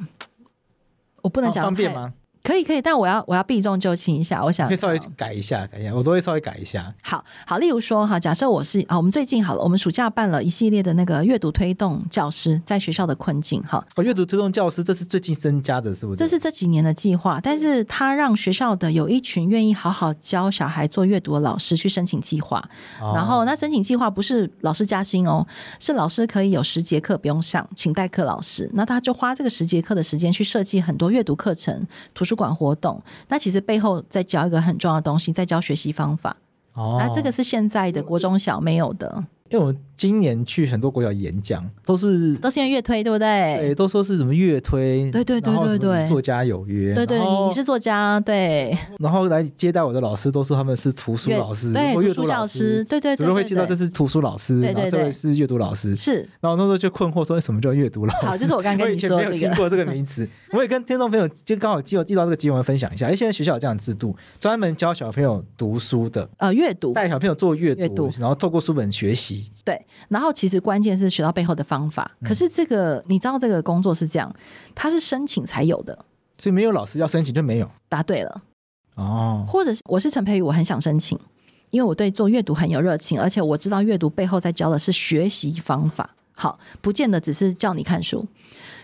[1.21, 2.13] 我不能讲、哦、方便吗？
[2.43, 4.43] 可以可以，但我要我要避重就轻一下。
[4.43, 6.93] 我想可以稍微改一下，改一下，我都会稍微改一下。
[7.03, 13.85] 好好，例如说哈，假设我是啊，我们最近好了，我们暑假办了一系列的那个阅读推动教师在学校的困境哈。
[13.95, 16.17] 哦，阅读推动教师，这是最近增加的，是不是？
[16.17, 22.63] 这是这几年的计划，但是他让学校的有一群愿意好好教小孩做阅读的老师去申请计划，
[23.01, 25.45] 哦、然后那申请计划不是老师加薪哦，
[25.79, 33.01] 是老师可以有十节课不用上，请代课老师，那他就花这个十节课的时间去设计很多阅读课程、图书馆活动。
[33.27, 36.35] 那其实背后在教一个很重要的东西，在教学习方法。
[36.73, 39.23] 哦，那这个是现在的国中小没有的。
[39.49, 43.57] 因为我今年去很多国小演讲，都是都是因为乐推，对不对？
[43.59, 48.75] 对，都说是什么乐推，对对对对对，作家有约，对对，你你是作家，对。
[48.97, 56.27] 然后来接待我的老师都说他们是图书老师，对，阅读教师，对对，主任会介绍这是图书老师，然后这位是阅读老师，是。
[56.39, 58.25] 然后那时候就困惑说，为什么叫阅读老师？
[58.25, 60.27] 好，就是我刚刚跟你说这个，没有听过这个名词。
[60.51, 63.05] 我也跟听众朋友就刚好记得记到这个机会分享一下。
[63.05, 70.31] 哎，现在学校有这样的制度，专门教小朋友读书的，呃，阅读，带小朋友做阅读，然后透过书本学习，对，然后。
[70.41, 72.09] 其实关键是学到背后的方法。
[72.23, 74.33] 可是这个、嗯、你知道，这个工作是这样，
[74.73, 76.05] 它是申请才有的，
[76.39, 77.69] 所以没有老师要申请就没有。
[77.87, 78.41] 答对了
[78.95, 79.45] 哦。
[79.47, 81.19] 或者是我是陈培宇，我很想申请，
[81.69, 86.09] 因为我对做阅读很有热情，而且我知道阅读背后在教的是学习方法。
[86.31, 88.25] 好，不见得只是叫你看书。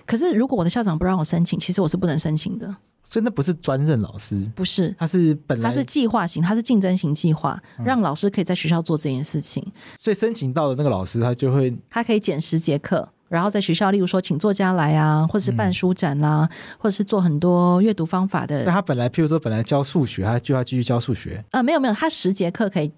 [0.07, 2.75] 可是如果我的校长不让我申请，其实我是不能申请的。
[3.03, 9.65] 所以那不是专任老师，不是，他是本来他是计划型，他是竞争型计划，嗯、让老师可以在学校做这件事情。
[9.97, 18.65] 所以申请到的那个老师，他就会他可以减十节课，然后在学校，例如说请作家来啊，或者是办书展啦、啊，嗯、或者是做很多阅读方法的。
[18.65, 21.41] 那他本来，譬如说本来教数学，他就要继续教数学。
[21.51, 22.91] 啊、呃，没有没有，他十节课可以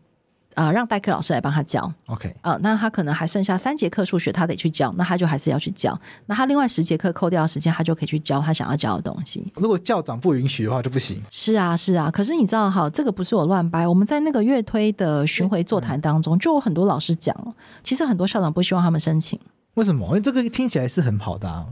[0.56, 5.98] 呃，让代课老师来帮他教，OK，呃，那他可能还剩下三节课数学，他得去教，那他就还是要去教。
[6.26, 9.46] 那他另外十节课扣掉的时间，他就可以去教他想要教的东西。
[9.56, 11.22] 如果校长不允许的话，就不行。
[11.30, 12.12] 是啊，是啊。
[12.12, 13.88] 可是你知道，哈，这个不是我乱掰。
[13.88, 17.36] 我们在那个月推的巡回座谈当中，就有很多老师讲，
[17.84, 19.40] 其实很多校长不希望他们申请。
[19.76, 20.08] 为什么？
[20.08, 21.66] 因为这个听起来是很好的啊。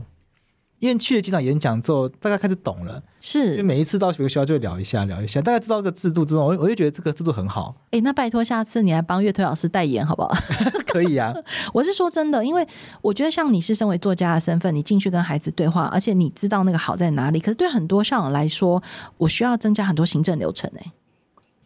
[0.78, 3.02] 因为去了几场演讲之后，大概开始懂了。
[3.20, 7.74] 是，因为每一次到学校就会聊一下，聊一下，大概知道这个制度之后，我我就觉得这个制度很好。
[7.90, 10.30] 哎，那拜托下次你来帮月推老师代言好不好？
[10.86, 11.34] 可以啊，
[11.74, 12.66] 我是说真的，因为
[13.02, 17.40] 我觉得像你是身为作家的身份，你进去跟孩子对话，而且你知道那个好在哪里。
[17.40, 18.82] 可是对很多校长来说，
[19.16, 20.92] 我需要增加很多行政流程哎。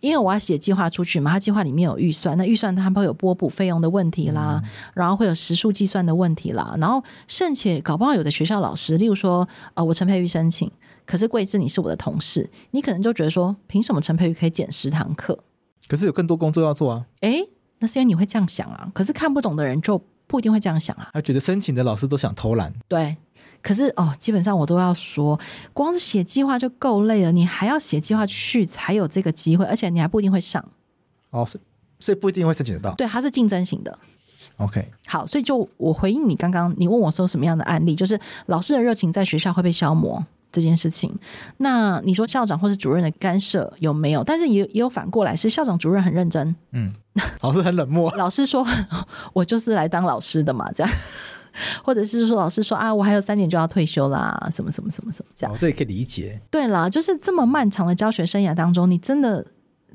[0.02, 10.68] 因为我要写计划出去嘛，他计划里面有预算，那预算他们会有拨补费用的问题啦，嗯、然后会有时数计算的问题啦，然后甚且搞不好有的学校老师，例如说，呃，我陈佩玉申请，
[11.06, 15.38] 可是桂枝你是我的同事，你可能就觉得说，凭什么陈佩玉可以减十堂课？
[15.86, 17.06] 可是有更多工作要做啊。
[17.20, 17.48] 诶，
[17.78, 21.10] 那是因为你会这样想啊，可是看不懂的人就不一定会这样想啊。
[21.12, 22.72] 他觉得申请的老师都想偷懒。
[22.88, 23.16] 对。
[23.62, 25.38] 可是哦，基本上我都要说，
[25.72, 30.62] 光是写计划就够累了，你还要写计划去才有这个机会，而且你还不一定会上。
[31.30, 31.46] 哦，
[32.00, 32.94] 所以不一定会申请得到。
[32.96, 33.96] 对，它是竞争型的。
[34.56, 41.12] OK，好，所以就我回应你刚刚你问我说什么样的案例，就是老师的热情在学校会被消磨这件事情。
[41.56, 44.22] 那你说校长或是主任的干涉有没有？
[44.22, 46.92] 但是也也有反过来，是校长主任很认真，嗯，
[47.40, 48.12] 老师很冷漠。
[48.18, 48.64] 老师说，
[49.32, 50.92] 我就是来当老师的嘛，这样。
[51.84, 56.40] 或者是说，老师说啊，我还有三年就要退休啦，什么什么什么什么这样，哦，这也可以理解。
[56.50, 59.44] 对啦，就是这么漫长的教学生涯当中，你真的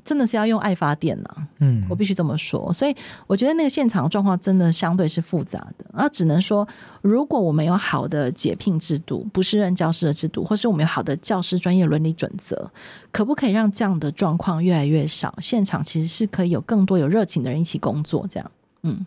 [0.04, 1.28] 真的是要用爱发电呐。
[1.60, 2.72] 嗯，我必须这么说。
[2.72, 2.94] 所以
[3.26, 5.84] 我觉得那个现场的状况真的相对是复杂的。
[5.92, 6.66] 那，只能说，
[7.02, 12.70] 如果我们有好的解聘制度，不是任教师的制度，或是我们有好的教师专业伦理准则，
[13.10, 15.34] 可不可以让这样的状况越来越少？
[15.40, 18.50] 现场其实是可以有更多有热情的人一起工作，这样，
[18.82, 19.04] 嗯。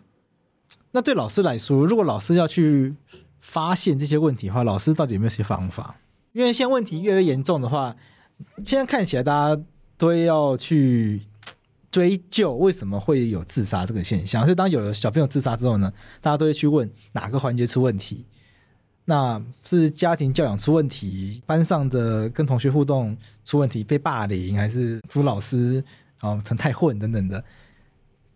[0.92, 2.94] 那对老师来说，如果老师要去
[3.40, 5.96] 发现这些问题的话，老师到底有没有些方法？
[6.32, 7.96] 因为现在问题越来越严重的话，
[8.64, 9.62] 现在看起来大家
[9.96, 11.22] 都要去
[11.90, 14.44] 追究为什么会有自杀这个现象。
[14.44, 18.24] 所以当有了小朋友自杀之后呢，大家都会去问哪个环节出问题？
[19.04, 25.82] 那是家庭教养出问题，班上的跟同学互动出问题，被霸凌，还是辅老师
[26.20, 27.42] 啊成太混等等的？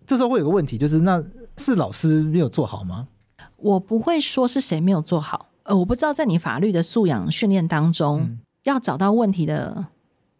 [0.06, 1.22] 这时候会有个问题，就是那
[1.56, 3.08] 是老师没有做好吗？
[3.56, 9.86] 我不会说是谁没有做好，呃，我不知道在你法律的素养训练当中，嗯、要找到问题的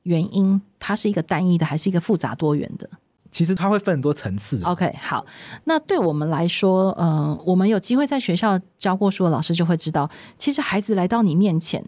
[0.03, 2.89] 原因，它是一个单一的，还是一个复杂多元的？
[3.31, 4.63] 其实它会分很多层次。
[4.65, 5.25] OK，好，
[5.65, 10.09] 那对我们来说，呃，我们有机会在学校教过书的老师就会知道，
[10.39, 11.85] 其实孩子来到你面前，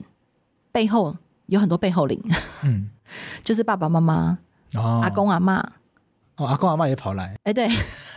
[0.72, 1.16] 背后
[1.46, 2.22] 有很多背后灵，
[2.64, 2.90] 嗯，
[3.44, 4.38] 就是爸爸妈妈、
[4.74, 5.72] 哦、阿公阿妈。
[6.36, 7.68] 哦，阿公阿妈也跑来，哎、欸，对，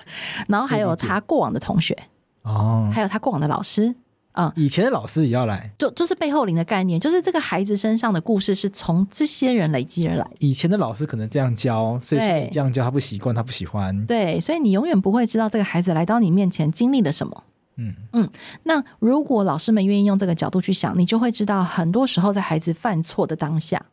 [0.47, 1.97] 然后还有他过往的同学，
[2.43, 3.93] 哦，还有他过往的老师，
[4.31, 10.27] 啊、嗯，以前的老师也要来，就就是背后灵的概念，就是这个孩子身上的故事是从这些人累积而来。
[10.39, 17.43] 以前的老师可能这样教，所以你这样教他不习惯，他不喜欢，对，所以你永远不会知道这个孩子来到你面前经历了什么。
[17.77, 17.93] 嗯。
[18.13, 18.29] 嗯，
[18.63, 23.85] 那如果老师们愿意用这个角度去想，你就会知道，很多时候在孩子犯错的当下，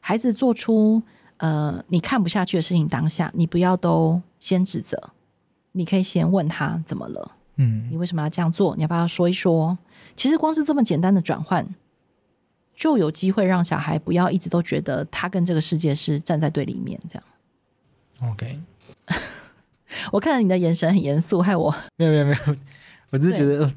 [0.00, 1.02] 孩子做出。
[1.42, 5.02] 呃，你看不下去的事情，当下你不要都先指责，
[5.72, 8.74] 你可以先问他怎么了，嗯，你为什么要这样做？
[8.76, 9.76] 你要不要说一说？
[10.16, 11.66] 其实光是这么简单的转换，
[12.74, 17.24] 就有机会让小孩不要一直都觉得他跟这个世界是站在对立面这样。
[18.32, 18.60] OK，
[20.12, 22.56] 我看到你的眼神很严肃，害我没有没有没有，
[23.12, 23.72] 我只是觉得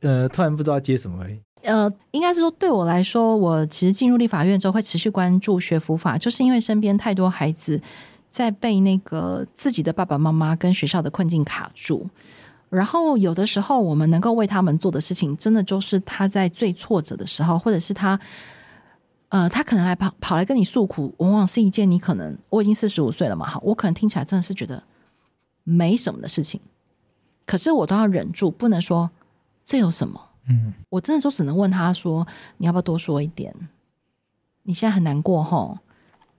[0.00, 1.40] 呃，突然不知道接什么而已。
[1.62, 7.80] 呃，应该是说，对我来说，我其实进入立法院之后会持续关注学佛法，就是因为身边太多孩子
[8.36, 12.06] 在被那个自己的爸爸妈妈跟学校的困境卡住，
[12.68, 18.20] 然后有的时候我们能够为他们做的事情，真的就是他在最挫折的时候，或者是他，
[19.30, 24.82] 呃，他可能来跑跑来跟你诉苦，往往是一件你可能我已经四十五岁了嘛，哈，我可能听起来真的是觉得
[25.64, 26.60] 没什么的事情，
[27.46, 29.10] 可是我都要忍住，不能说
[29.64, 30.20] 这有什么。
[30.50, 32.26] 嗯，我真的就只能问他说
[32.58, 33.54] ：“你要不要多说一点？
[34.64, 35.78] 你现在很难过吼，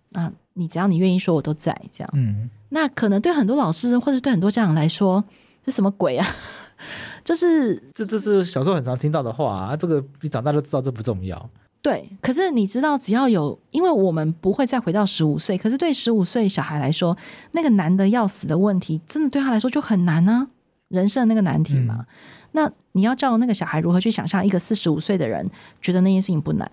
[0.10, 2.10] 那你只要你愿意说，我都在这样。
[2.14, 5.24] 嗯，那可能对很多老师或者对很多家长来说，
[5.66, 6.28] 是什么鬼啊？
[7.24, 9.78] 就是这这是小时候很常听到的话啊。
[9.78, 11.49] 这个你长大就知道这不重要。
[11.82, 15.58] 对，可是你知道，只要有，因为我们不会再回到十五岁。
[15.58, 17.16] 可是对十五岁小孩来说，
[17.51, 20.47] 那个难的要死的问题，真的对他来说就很难啊，
[20.89, 21.97] 人生的那个难题嘛。
[21.99, 22.05] 嗯
[22.53, 25.47] 那你要教那个小孩如何去想象一个四十五岁的人
[25.80, 26.72] 觉得那件事情不难，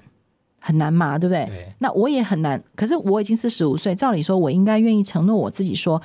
[0.66, 1.44] 很难嘛，对不对？
[1.44, 1.72] 对。
[1.80, 6.00] 那我也很难，可是我已经四十五岁，照理说我应该愿意承诺我自己说，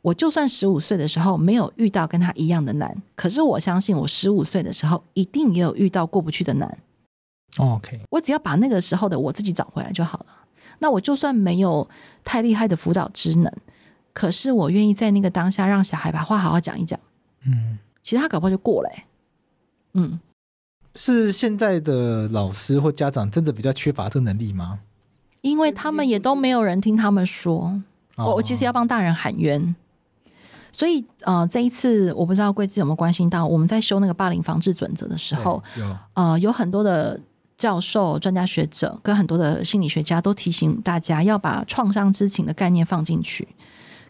[0.00, 6.78] 我就算十五岁的时候没有遇到跟他一样的难，可是我相信我十五岁的时候一定也有遇到过不去的难。
[7.58, 10.26] OK，我只要把那个时候的我自己找回来就好了。
[10.78, 11.88] 那我就算没有
[12.22, 13.52] 太厉害的辅导职能，
[14.12, 17.00] 可是我愿意在那个当下让小孩把话好好讲一讲。
[17.44, 19.04] 嗯，其实他搞不好就过了欸。
[19.94, 20.20] 嗯，
[20.96, 24.80] 是现在的老师或家长真的比较缺乏这个能力吗？
[25.42, 27.80] 因为他们也都没有人听他们说。
[28.16, 29.76] 我我其实要帮大人喊冤。
[30.72, 37.20] 所以呃，这一次我不知道贵志有没有关心到，我们在修那个霸凌防治准则的时候，有呃有很多的。
[37.58, 43.48] 教授、专家学者跟很多的心理学家都提醒大家要把创伤知情的概念放进去。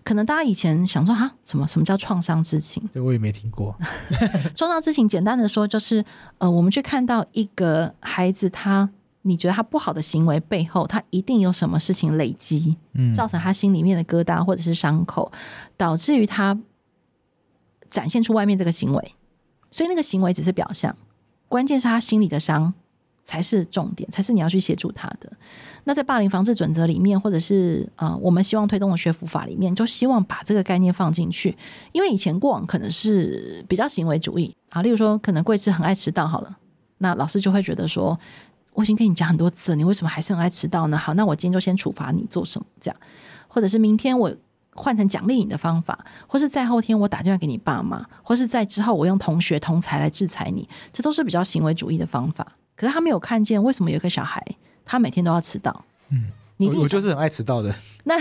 [0.06, 2.88] 可能大家以前想说哈，什么什么叫创伤之情？
[2.92, 3.76] 这我也没听过。
[4.54, 6.04] 创伤之情简单的说就是，
[6.38, 8.88] 呃，我们去看到一个孩子他，
[9.22, 15.32] 你觉得他不好的行为背后，他一定有什么事情累积，嗯，造成他心里面的疙瘩或者是伤口，
[15.76, 16.56] 导致于他
[17.90, 19.14] 展现出外面这个行为。
[19.72, 20.96] 所以那个行为只是表象，
[21.48, 22.74] 关键是他心里的伤。
[23.26, 25.30] 才是重点，才是你要去协助他的。
[25.84, 31.54] 那在霸凌防治准则里面，或者是呃，我们希望推动的学辅法里面，就希望把这个概念放进去。
[31.92, 36.56] 因为以前过往可能是比较行为主义啊，例如说，可能贵智很爱迟到，好了，
[36.98, 38.18] 那老师就会觉得说，
[38.72, 40.96] 我已经跟你讲很多次，你为什么还是很爱迟到呢？
[40.96, 42.66] 好，那我今天就先处罚你做什么？
[42.80, 43.00] 这样，
[43.48, 44.32] 或者是明天我
[44.74, 52.46] 换成奖励你的方法，或是在后天我打电话给你爸妈，或是在之后我用同学同才来制裁你，这都是比较行为主义的方法。
[52.76, 54.40] 可是他没有看见为什么有一个小孩，
[54.84, 55.84] 他每天都要迟到。
[56.10, 56.26] 嗯，
[56.58, 57.74] 你我，我就是很爱迟到的。
[58.04, 58.14] 那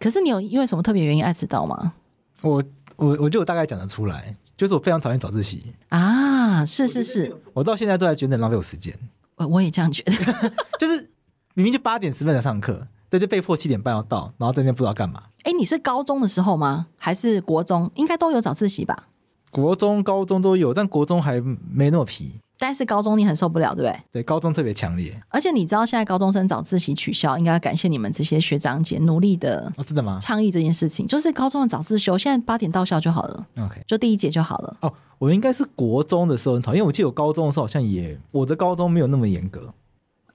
[0.00, 1.94] 可是你有因为什么特别原因爱迟到吗？
[2.40, 2.60] 我
[2.96, 6.64] 我我觉得我大概讲得出来，就是我非常讨厌早自习啊！
[6.64, 8.92] 是是是，我，到现在都还觉得浪费我时间。
[9.36, 11.10] 我我也这样觉得， 就是
[11.54, 15.22] 明明就八点十分才上课，但就被迫七点半要到，然后在那边不知道干嘛。
[15.44, 16.86] 哎，你是高中的时候吗？
[16.96, 17.90] 还是国中？
[17.94, 19.08] 应该都有早自习吧？
[19.52, 22.40] 国中、高中都有，但国中还没那么皮。
[22.58, 24.00] 但是高中你很受不了，对不对？
[24.12, 25.20] 对，高中特别强烈。
[25.28, 29.70] 而且你知道，现在高中生早自习取消，应该要感谢你们这些学长姐努力的。
[29.76, 30.16] 哦，真的吗？
[30.20, 33.46] 倡议这件事情，就是高中的早自修，现在八点到校就好了。
[33.58, 34.76] OK，就第一节就好了。
[34.80, 39.74] 哦，我应该是国中的时候很讨厌，因为我记得我高中的时候好像也，我的高中没有那么严格。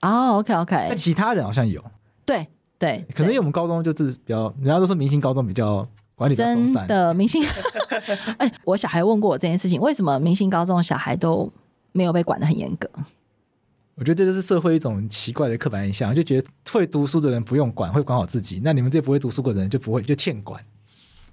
[0.02, 0.88] 哦，OK，OK。
[0.90, 1.82] 那其他人好像有。
[2.26, 2.46] 对
[2.78, 5.88] 对，可能因为我们高中就是比较，人家都说明星高中比较。
[6.18, 7.44] 管理真的明星，
[8.40, 11.48] 哎，我小孩问过我这件事情，为什么明星高中的小孩都
[11.92, 12.90] 没有被管得很严格？
[13.94, 18.60] 我觉得这就是社会一种奇怪的刻板印象，就觉得会读书的人不用管，会管好自己。
[18.64, 20.60] 那你们这些不会读书的人就不会，就欠管，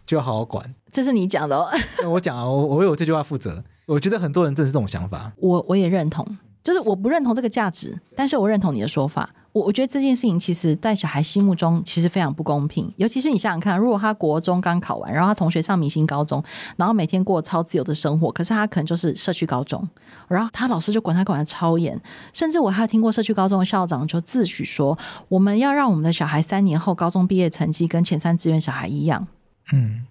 [0.04, 0.74] 就要好好管。
[0.92, 1.70] 这是你讲的哦，
[2.10, 3.64] 我讲啊，我我为我这句话负责。
[3.86, 6.26] 我觉得很多人正是这种想法，我我也认同，
[6.62, 9.34] 就是我不认同这个价值，但是我认同你的说法。
[9.54, 16.42] 我我觉得这件事情其实在小孩心目中其实非常不公平，尤其是你想想看，如果他国中刚考完，然后他同学上明星高中，
[16.76, 19.88] 然后每天过超自由的生活，可是他可能就是社区高中，
[20.26, 21.96] 然后他老师就管他管的超严，
[22.32, 24.98] 甚至我还有听过社区高中的校长就自诩说，
[25.28, 29.24] 我们要让我们的小孩三年后高中毕业成绩跟前三志愿小孩一样。
[29.72, 30.04] 嗯，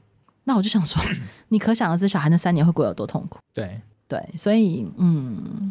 [0.46, 1.04] 那我就想说，
[1.50, 3.40] 你可想而知小孩那三年会过有多痛苦。
[3.54, 5.70] 对对，所以嗯，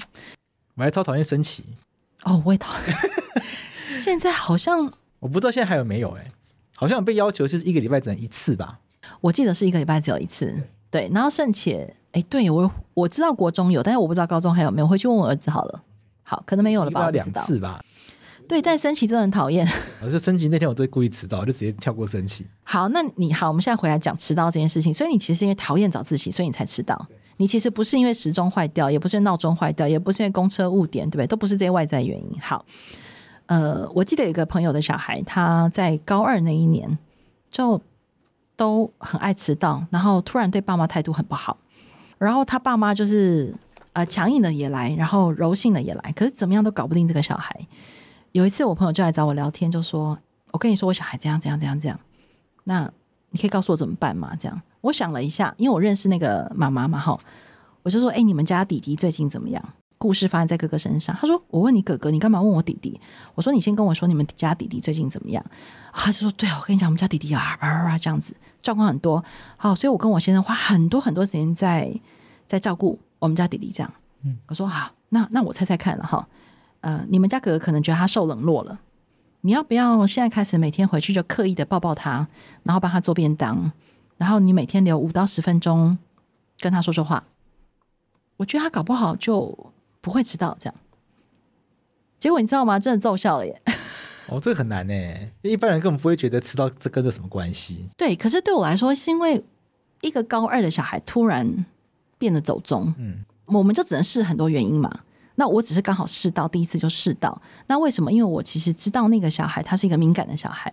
[0.75, 1.65] 我还超讨厌升旗。
[2.25, 2.97] 哦，我也讨厌。
[3.99, 6.29] 现在好像我不知道现在还有没有哎、欸，
[6.77, 8.79] 好像被要求就是一个礼拜只能一次吧？
[9.21, 10.55] 我记得是一个礼拜只有一次，
[10.91, 11.11] 对。
[11.13, 15.83] 然后甚且哎，对我我知道国中有，但是我不知道高中还有没有，回去问我儿子好了。
[16.23, 17.11] 好，可能没有了吧？
[17.11, 17.85] 两次吧？
[18.49, 19.67] 对，但升旗真的很讨厌。
[20.03, 22.47] 我就升旗那天我都会故意迟到，就直接跳过升旗。
[22.65, 24.93] 好，那你好，我们现在回来讲迟到这件事情。
[24.93, 27.07] 所以你其实因为讨厌早自习，所以你才迟到。
[27.39, 31.27] 你其实不是因为时钟坏掉，也不是闹钟坏掉，也不是因为公车误点，对不对？
[31.27, 32.41] 都不是这些外在原因。
[32.41, 32.65] 好。
[33.53, 36.97] 呃，我记得有一个朋友的小孩，他在高二那一年
[37.51, 37.79] 就
[38.57, 41.59] 都很爱迟到，然后突然对爸妈态度很不好，
[42.17, 43.55] 然后他爸妈就是
[43.93, 47.55] 呃强硬的也来，然后柔性的也来，可是怎么样都搞不定这个小孩。
[48.31, 50.19] 有一次我朋友就来找我聊天，就说
[50.53, 52.01] ：“我跟你说，我小孩这样这样这样这样，
[52.65, 52.91] 那
[53.33, 57.19] 你可以告诉我怎么办吗？”这样，我想了一下，因为我认识那个妈妈嘛，哈，
[57.83, 59.63] 我就说：“哎，你们家弟弟最近怎么样？”
[60.03, 61.15] 故事发生在哥哥身上。
[61.15, 63.01] 他说：“我问你哥哥，你干嘛问我弟弟？”
[63.37, 65.45] 我说：“你先跟我说你们家弟弟最近怎么样？”
[65.95, 68.35] 他就说：“对啊，我跟你讲，我们家弟弟啊，叭叭叭这样子，
[68.65, 69.25] 状况很多。
[69.57, 71.95] 好，所以我跟我先生花很多很多时间在
[72.47, 73.71] 在照顾我们家弟弟。
[73.71, 73.93] 这样，
[74.25, 76.27] 嗯，我说好，那那我猜猜看了哈，
[76.81, 78.81] 呃，你们家哥哥可能觉得他受冷落了，
[79.43, 82.27] 你要不要现在开始每天回去就刻意的抱抱他，
[82.65, 83.71] 然后帮他做便当，
[84.17, 85.97] 然后你每天留五到十分钟
[86.59, 87.23] 跟他说说话？
[88.39, 89.57] 我觉得他搞不好就。”
[90.03, 90.75] 不会迟到，这样，
[92.19, 92.79] 结果你知道吗？
[92.79, 93.63] 真的奏效了耶！
[94.29, 94.93] 哦，这个很难呢，
[95.43, 97.89] 一般人根本不会觉得吃到这跟这什么关系。
[97.97, 99.43] 对，可是对我来说，是因为
[100.01, 101.65] 一个高二的小孩突然
[102.19, 105.01] 变得走中，嗯，我们就只能试很多原因嘛。
[105.37, 108.13] 那我只是刚好试到第一次就试到，那为什么？
[108.13, 110.73] 因为我其实知道那个小孩他是一个敏感的小孩，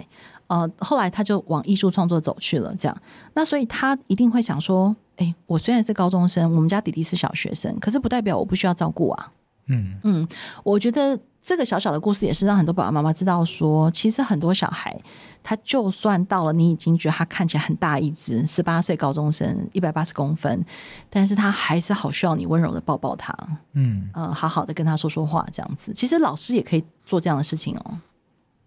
[0.50, 3.02] 呃，后来他就往艺术创作走去了，这样，
[3.34, 9.32] 那所以他一定会想说，哎，我虽然是高中生，我们家弟弟是小学生，可是不代表我不需要照顾啊，
[9.68, 10.28] 嗯嗯，
[10.64, 11.18] 我觉得。
[11.42, 14.96] 这个小小的故事也是让很多爸爸妈妈知道说，其实很多小孩，
[15.42, 20.64] 他就算到了你已经觉得他看起来很大一只，十八岁高中生，一百八十公分，
[21.10, 23.34] 但是他还是好需要你温柔的抱抱他，
[23.72, 25.94] 嗯，呃，好好的跟他说说话，这样子。
[25.94, 27.98] 其实老师也可以做这样的事情哦。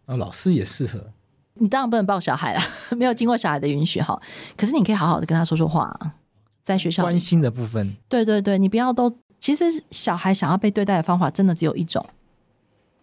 [0.07, 1.13] 哦，老师也适合。
[1.55, 2.61] 你当然不能抱小孩了，
[2.97, 4.21] 没有经过小孩的允许哈。
[4.57, 5.97] 可是你可以好好的跟他说说话，
[6.63, 7.95] 在学校关心的部分。
[8.09, 9.17] 对对对，你不要都。
[9.39, 12.05] 其实小孩想要被对待的方法，真的只有一种。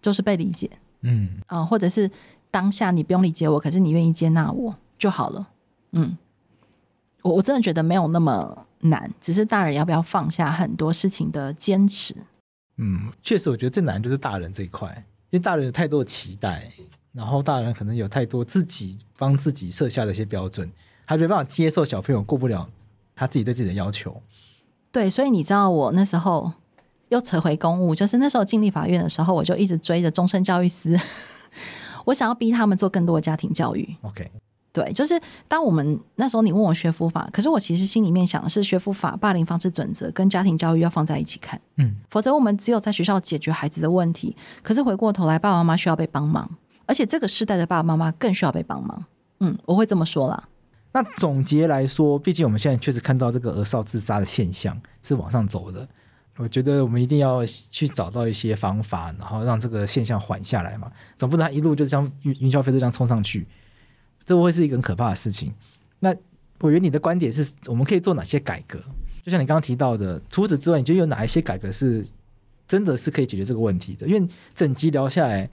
[0.02, 0.70] 就是被理解，
[1.02, 2.10] 嗯啊、呃，或者是
[2.50, 5.50] 当下你不用理解我，可是你愿意接纳我就好了，
[5.92, 6.18] 嗯，
[7.22, 12.16] 我我真的觉得没有那么难，只是大人要不要放下很多事情的坚持，
[12.78, 14.88] 嗯，确实，我觉得最难就是大人这一块，
[15.32, 16.72] 因为大人有太多的期待，
[17.14, 20.72] 然后大人可能有太多自己帮自己设下的一些标准，
[21.08, 22.70] 他没办法接受小朋友过不了
[23.16, 24.22] 他自己对自己的要求，
[24.92, 26.52] 对，所以你知道我那时候。
[27.10, 30.96] 又扯回公务，就是那时候进立法院的时候，我就一直追着终身教育司，
[32.06, 33.96] 我想要逼他们做更多的家庭教育。
[34.02, 34.30] OK，
[34.72, 46.48] 对，就是当我们那时候你问我学辅法，可是我其实心里面想的是学辅法、霸凌防治准则跟家庭教育要放在一起看，嗯，否则我们只有在学校解决孩子的问题，可是回过头来，爸爸妈妈需要被帮忙，
[46.90, 49.06] 而且这个世代的爸爸妈妈更需要被帮忙。
[49.42, 50.50] 嗯，我会这么说啦。
[50.92, 55.88] 那总结来说，毕竟我们现在确实看到这个儿少自杀的现象是往上走的。
[56.38, 60.92] 我觉得我们一定要去找到一些方法，然后让这个现象缓下来嘛。
[61.16, 63.48] 总不能一路就这样云云霄飞车这样冲上去，
[64.26, 65.54] 这会是一个很可怕的事情。
[66.00, 66.12] 那
[66.62, 68.80] 委员，你的观点是我们可以做哪些改革？
[69.22, 72.04] 就像你刚刚提到的，除此之外，你觉得有哪一些改革是
[72.68, 74.08] 真的是可以解决这个问题的？
[74.08, 75.48] 因为整集聊下来，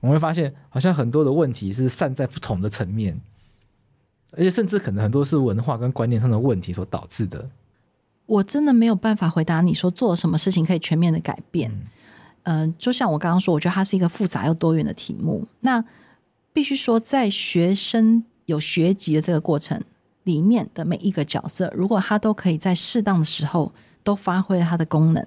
[0.00, 3.20] 我们会发现好像很多的问题是散在不同的层面，
[4.32, 7.48] 而且甚至可能很多是文化跟观念上的问题所导致的。
[8.26, 11.70] 我真的没有办法回答你说做了什么事情可以全面的改变。
[12.44, 15.46] 嗯、呃，就像我刚刚说，我觉得它是一个复杂又多元的题目。
[15.60, 15.84] 那
[16.52, 19.82] 必须说，在学生有学籍的这个过程
[20.22, 23.72] 里面的每一个角色，如果他都可以在适当的时候
[24.02, 25.26] 都发挥他的功能，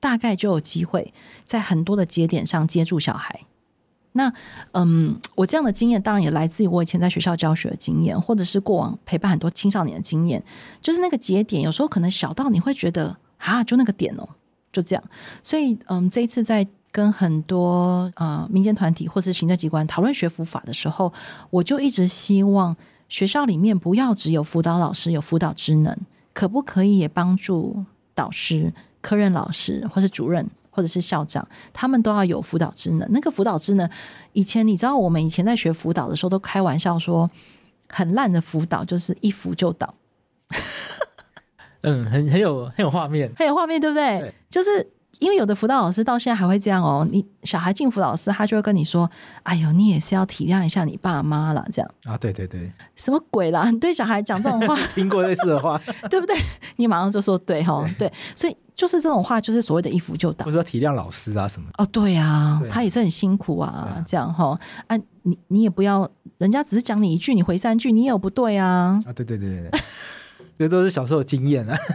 [0.00, 1.12] 大概就有机会
[1.44, 3.42] 在很多的节点上接住小孩。
[4.16, 4.32] 那
[4.72, 10.42] 嗯，我这样的经验当然也来自于我以前在学校教学的经验，或者是过往陪伴很多青少年的经验。
[10.80, 14.28] 就是那个节点，有时候可能小到你会觉得啊，就那个点哦，
[14.72, 15.04] 就这样。
[15.42, 21.12] 所以嗯，这一次在跟很多呃民间团体或是行政机关讨论学辅法的时候，
[21.50, 22.74] 我就一直希望
[23.08, 25.94] 学校里面不要只有辅导老师有辅导职能，
[26.32, 30.48] 可不可以也帮助导师、科任老师或是主任？
[30.76, 33.08] 或者是校长，他们都要有辅导职能。
[33.10, 33.88] 那个辅导职能，
[34.34, 37.30] 以前你知道，我们以前在学辅导的时候，都开玩笑说，
[37.88, 39.94] 很烂的辅导就是一扶就倒。
[41.80, 44.20] 嗯，很很有很有画面，很有画面，对不对？
[44.20, 44.86] 对，就是
[45.18, 47.08] 因为有的辅导老师到现在还会这样哦。
[47.10, 49.10] 你小孩进辅导室，他就会跟你说
[49.44, 53.70] ：“哎呦，你也是要体谅一下你爸妈啦。”这样啊，对对对，什么鬼啦？
[53.70, 56.36] 你 对小孩讲这种话， 听过类似的话，对不对？
[56.76, 58.54] 你马上就说对哈，对，所以。
[58.76, 61.66] 就是这种话，就是所谓的一扶就倒，不是要体谅老师啊什么？
[61.78, 69.02] 哦，对啊，对他也是很辛苦啊，啊这样哈啊，你你也不要，人家只是讲你一句，你回三句，你也有不对啊？
[69.06, 69.80] 啊，对对对对，
[70.58, 71.76] 这都是小时候的经验啊。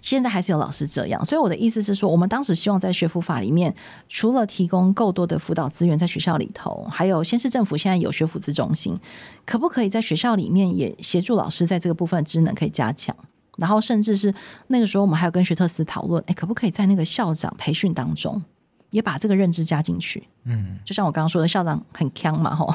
[0.00, 3.72] 现在还是有老师这样，所以我的意思是说，我们当时希望在学辅法里面，
[4.08, 8.98] 除了提供够多的辅导资源在学校里头，还有县市政府现在有学辅资中心，
[9.44, 13.14] 可不可以在学校里面也协助老师在这个部分职能可以加强？
[13.60, 14.34] 然后，甚至是
[14.68, 18.42] 那个时候，我们还有跟学特斯讨论，哎，可不可以在那个校长培训当中，
[18.90, 20.26] 也把这个认知加进去？
[20.44, 22.74] 嗯，就像我刚刚说的，校长很强嘛，吼，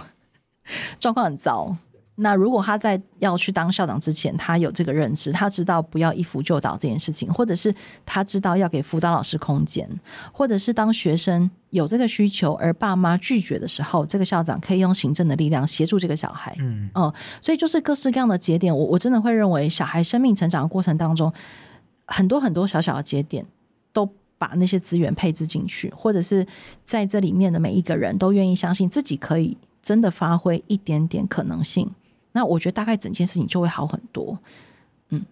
[0.99, 1.75] 状况很糟。
[2.17, 7.75] 那如果他在要去当校长之前，他有这个认知，他知道不要一扶就倒这件事情，或者是
[8.05, 9.89] 他知道要给辅导老师空间，
[10.31, 16.55] 或者是当学生有这个需求而爸妈拒绝的时候，这个校长可以用行政的力量协助这个小孩。
[16.59, 21.33] 嗯，哦、呃，所以就是各式各样的节点，我我真的会认为，小孩生命成长的过程当中，
[22.05, 23.45] 很多很多小小的节点，
[23.91, 26.47] 都把那些资源配置进去，或者是
[26.85, 31.91] 在这里面的每一个人都愿意相信自己可以真的发挥一点点可能性。
[32.35, 34.37] 那我觉得大概整件事情就会好很多，
[35.07, 35.25] 嗯，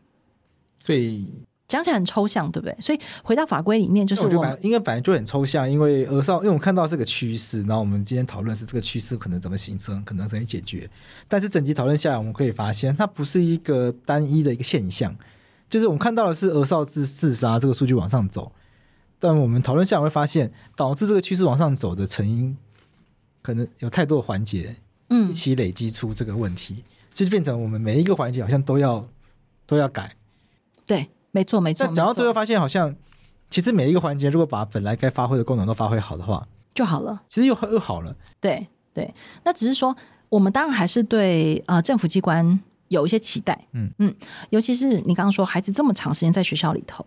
[0.79, 1.27] 所以
[1.67, 2.77] 讲起来很抽象，对不对？
[2.79, 10.89] 所以回到法规里面，就是我，我应该本来就很抽象，因为额少，因为我们看到这个趋势，然后我们今天讨论是这个趋势可能怎么形成，可能怎么解决。
[11.27, 15.13] 但是整集讨论下来，我们可以发现，它不是一个单一的一个现象，
[15.69, 18.53] 就是我们看到的是额少自自杀这个数据往上走，
[19.19, 22.55] 但我们讨论下来会发现，导致这个趋势往上走的成因，
[23.41, 24.75] 可能有太多的环节，
[25.09, 29.07] 嗯，一起累积出这个问题，嗯、就变成我们每一个环节好像都要
[29.65, 30.11] 都要改，
[30.85, 31.07] 对。
[31.35, 31.87] 没错，没错。
[31.87, 32.95] 讲到最后，发现好像
[33.49, 37.23] 其实每一个环节，如果把本来该发挥的功能都发挥好的话，就好了。
[37.27, 38.15] 其实又又好了。
[38.39, 39.11] 对对，
[39.43, 39.97] 那只是说，
[40.29, 42.59] 我们当然还是对呃政府机关
[42.89, 43.67] 有一些期待。
[43.71, 44.15] 嗯嗯，
[44.51, 47.03] 尤其是你刚刚说孩子这么长时间在学校里头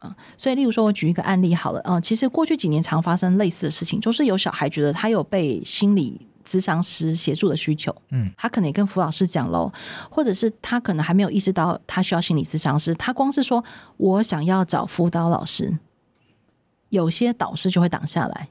[0.00, 1.80] 啊、呃，所以例如说，我举一个案例好了。
[1.84, 6.26] 嗯，其实过去几年常发生类似的事情，就是有小孩觉得他有被心理。
[6.48, 9.70] 咨商师协助的需求，嗯，他可能也跟辅导师讲喽，
[10.10, 13.62] 或者是他可能还没有意识到他需要心理咨商师，他光是说
[13.98, 15.78] 我想要找辅导老师，
[16.88, 18.48] 有些导师就会挡下来，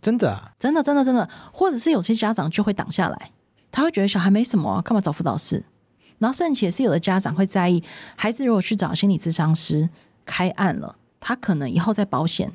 [0.00, 3.30] 真的啊，真的真的真的，或者是有些家长就会挡下来，
[3.70, 5.64] 他会觉得小孩没什么啊，干嘛找辅导师？
[6.18, 7.82] 然后甚至也是有的家长会在意，
[8.16, 9.88] 孩子如果去找心理咨商师
[10.24, 12.52] 开案了，他可能以后在保险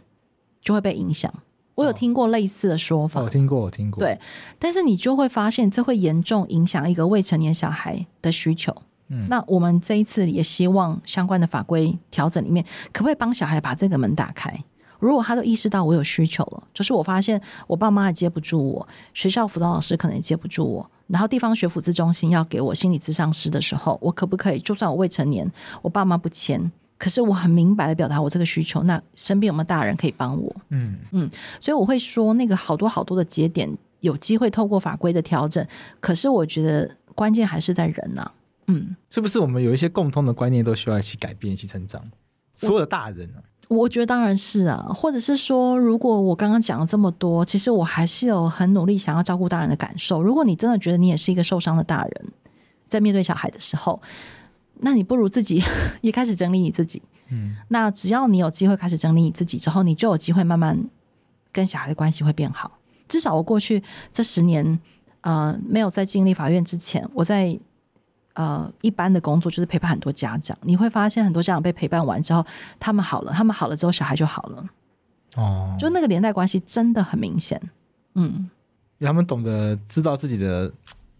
[0.61, 1.34] 就会被影响。
[1.77, 3.99] 我有听过类似的说法，我听过，我听过。
[3.99, 4.19] 对，
[4.57, 8.75] 但是你就会发现，这会严重影响一个未成年小孩的需求。
[9.09, 14.51] 嗯，那我们这一次也希望相关的法规调整里面，可不可以帮小孩把这个门打开？
[14.97, 24.59] 如果他都意识到我有需求了，就是我发现我爸妈也接不住我，学校辅导老师可能也接不住我，然后地方学辅资中心要给我心理咨商师的时候，我可不可以？
[24.59, 25.49] 就算我未成年，
[25.83, 26.71] 我爸妈不签。
[26.97, 30.55] 可是我很明白的表达我这个需求，那身边有没有大人可以帮我？
[30.69, 31.29] 嗯嗯，
[31.61, 33.69] 所以我会说那个好多好多的节点
[33.99, 35.63] 有机会透过法规的调整，
[35.99, 38.31] 可是我觉得关键还是在人呐、啊。
[38.65, 42.01] 嗯，是不是我们有一些共通的观念都需要一起改变、一起成长？
[42.55, 50.21] 所有的大人啊，我，我觉得当然是啊，或者是说，如果我刚刚讲了这么多，其实我还是有很努力想要照顾大人的感受。
[50.21, 52.25] 如果你真的觉得你也是一个受伤的大人，
[52.87, 54.01] 在面对小孩的时候。
[54.81, 55.63] 那你不如自己
[56.01, 57.01] 也开始整理你自己。
[57.29, 60.81] 嗯，那只要你有机会开始整理你自己之后，你就有机会慢慢
[61.51, 62.79] 跟小孩的关系会变好。
[63.07, 64.79] 至少我过去这十年，
[65.21, 67.59] 呃，没有在经历法院之前，我在
[68.33, 70.57] 呃一般的工作就是陪伴很多家长。
[70.61, 72.45] 你会发现很多家长被陪伴完之后，
[72.79, 74.65] 他们好了，他们好了之后，小孩就好了。
[75.35, 77.61] 哦，就那个连带关系真的很明显。
[78.13, 78.49] 嗯，
[78.99, 80.71] 他们懂得知道自己的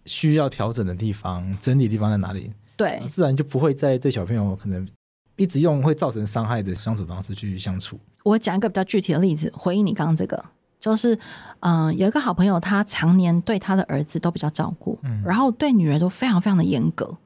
[0.06, 2.52] 需要调整的地方，整理的地方在哪里。
[2.78, 4.88] 对，自然就不会再对小朋友可能
[5.36, 8.00] 一直用会造成伤害的相处方式去相处。
[8.24, 10.46] 我讲一个比较具体的例子，回应你刚刚这个，
[10.80, 11.16] 就是
[11.62, 17.18] 嗯、呃，有一个好朋友，他常年对他的儿子都比较照顾，嗯，然后对女儿都非常非常的严格，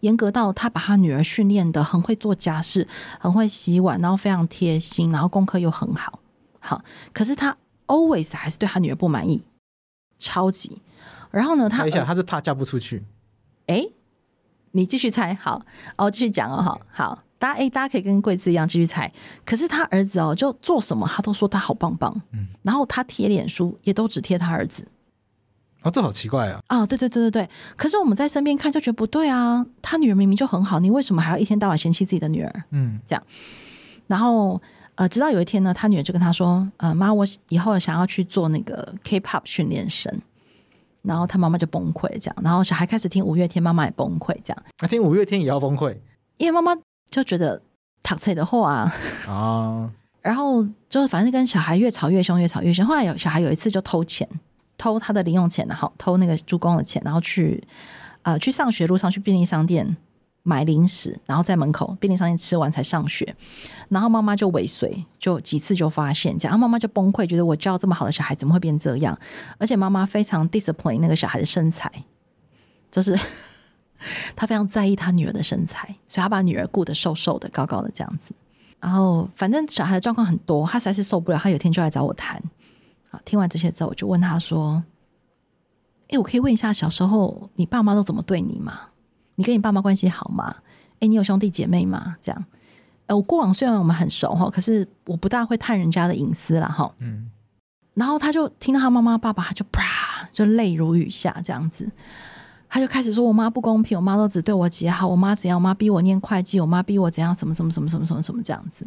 [0.00, 2.86] 严格到他把他女儿训练的很会做家事，
[3.18, 6.20] 很会洗碗，然后非常贴心，然后功课又很好，
[6.60, 7.56] 好，可是他
[7.86, 9.42] always 还是对他女儿不满意，
[10.18, 10.80] 超级。
[11.32, 13.02] 然后呢，他等一下，他是怕嫁不出去，
[13.66, 13.88] 哎。
[14.72, 15.60] 你继续猜，好，
[15.96, 19.10] 哦，继续讲哦，好好，大家哎，大家可以跟贵子一样继续猜。
[19.44, 24.86] 可是他儿子哦，就做什么他都说他好棒棒，嗯，然后他贴脸书也都只贴他儿子，
[25.82, 26.60] 哦，这好奇怪啊！
[26.68, 32.64] 哦，对对对对对，可是我们在身边看就觉得不对啊，他女儿明明就很好，你为什么还要一天到晚嫌弃自己的女儿？
[32.70, 33.22] 嗯，这样，
[34.06, 34.60] 然后
[34.94, 40.20] 呃，直到有一天呢，他女儿就跟他说，呃，妈，我以后想要去做那个 K-pop 训练生。
[41.02, 44.62] 然后他妈妈就崩溃，这样，然后小孩开始听五月天，妈妈也崩溃，这样。
[44.80, 45.96] 那听五月天也要崩溃，
[46.36, 47.60] 因为妈妈就觉得
[48.02, 48.94] 塔菜的话啊
[49.28, 49.90] 啊！
[50.20, 52.84] 然后就反正跟小孩越吵越凶，越吵越凶。
[52.84, 54.28] 后来有小孩有一次就偷钱，
[54.76, 57.62] 偷他的零用钱，然后偷那个助攻的钱，然后去
[58.22, 59.96] 呃去上学路上去便利商店。
[60.42, 63.36] 买零食，然后在门口便利商店吃完才上学，
[63.88, 69.18] 然后妈妈就尾随，就几次就发现这样，然后妈妈就崩溃，觉得我教这么好的小孩怎么会变这样？
[69.58, 71.90] 而且妈妈非常 discipline 那个小孩的身材，
[72.90, 73.18] 就是
[74.34, 78.34] 她非常在意她女儿的身材，所以她把女儿顾得瘦瘦的、高高的这样子。
[78.80, 82.42] 然后反正小孩的状况很多，她实在是受不了，她有天就来找我谈。
[83.10, 84.82] 啊，听完这些之后，我就问她说
[86.08, 88.80] ：“哎，我可以问一下，小时候你爸妈都怎么对你吗？”
[89.40, 90.54] 你跟你爸妈关系好吗？
[90.98, 92.14] 诶，你有兄弟姐妹吗？
[92.20, 92.44] 这样，
[93.06, 96.92] 呃，我过往虽然我们很熟哈，可是我不大会探人家的隐私啦哈。
[96.98, 97.30] 嗯。
[97.94, 101.90] 然后他就听到他妈妈、爸爸，他就啪，就泪如雨下这样子。
[102.68, 105.58] 他就开始说：“我妈不公平，我妈都只对我姐好，我妈怎样？
[105.58, 107.34] 我妈逼我念会计，我妈逼我怎样？
[107.34, 108.86] 什么什么什么什么什么什么这样子。”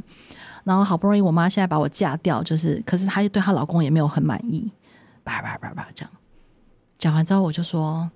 [0.63, 4.71] 然后好不容易我妈现在把我嫁掉，就是，可是她对她老公也没有很满意，
[5.23, 6.11] 叭叭叭叭这样。
[6.99, 8.07] 讲完之后，我就说。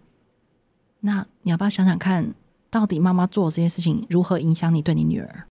[1.07, 2.33] 那你要不要想想看，
[2.69, 5.45] 到底妈妈做这些事情如何影响你对你女儿？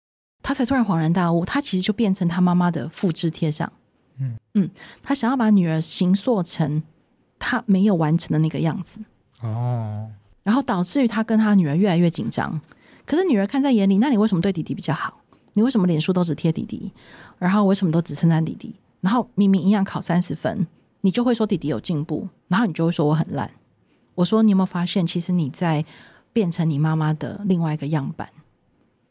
[0.44, 3.72] 他才突然恍然大悟，他其实就变成他妈妈的复制贴上。
[4.20, 4.70] 嗯嗯，
[5.02, 6.84] 他想要把女儿形塑成
[7.40, 9.00] 他没有完成的那个样子。
[9.40, 10.12] 哦，
[10.44, 12.60] 然后导致于他跟他女儿越来越紧张。
[13.06, 15.22] 可是女儿看在眼里，那你为什么对弟弟比较好？
[15.54, 16.92] 你为什么脸书都只贴弟弟？
[17.40, 18.76] 然后为什么都只称赞弟弟？
[19.00, 20.68] 然后明明一样考三十分，
[21.00, 23.50] 你就会说弟弟有进步，然后你就会说我很烂。
[24.16, 25.86] 我说你有没有发现，其实你在
[26.34, 28.28] 变成你妈妈的另外一个样板？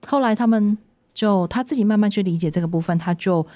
[0.06, 0.76] 后来他们
[1.12, 3.47] 就他自己慢慢去理解这个部分，他就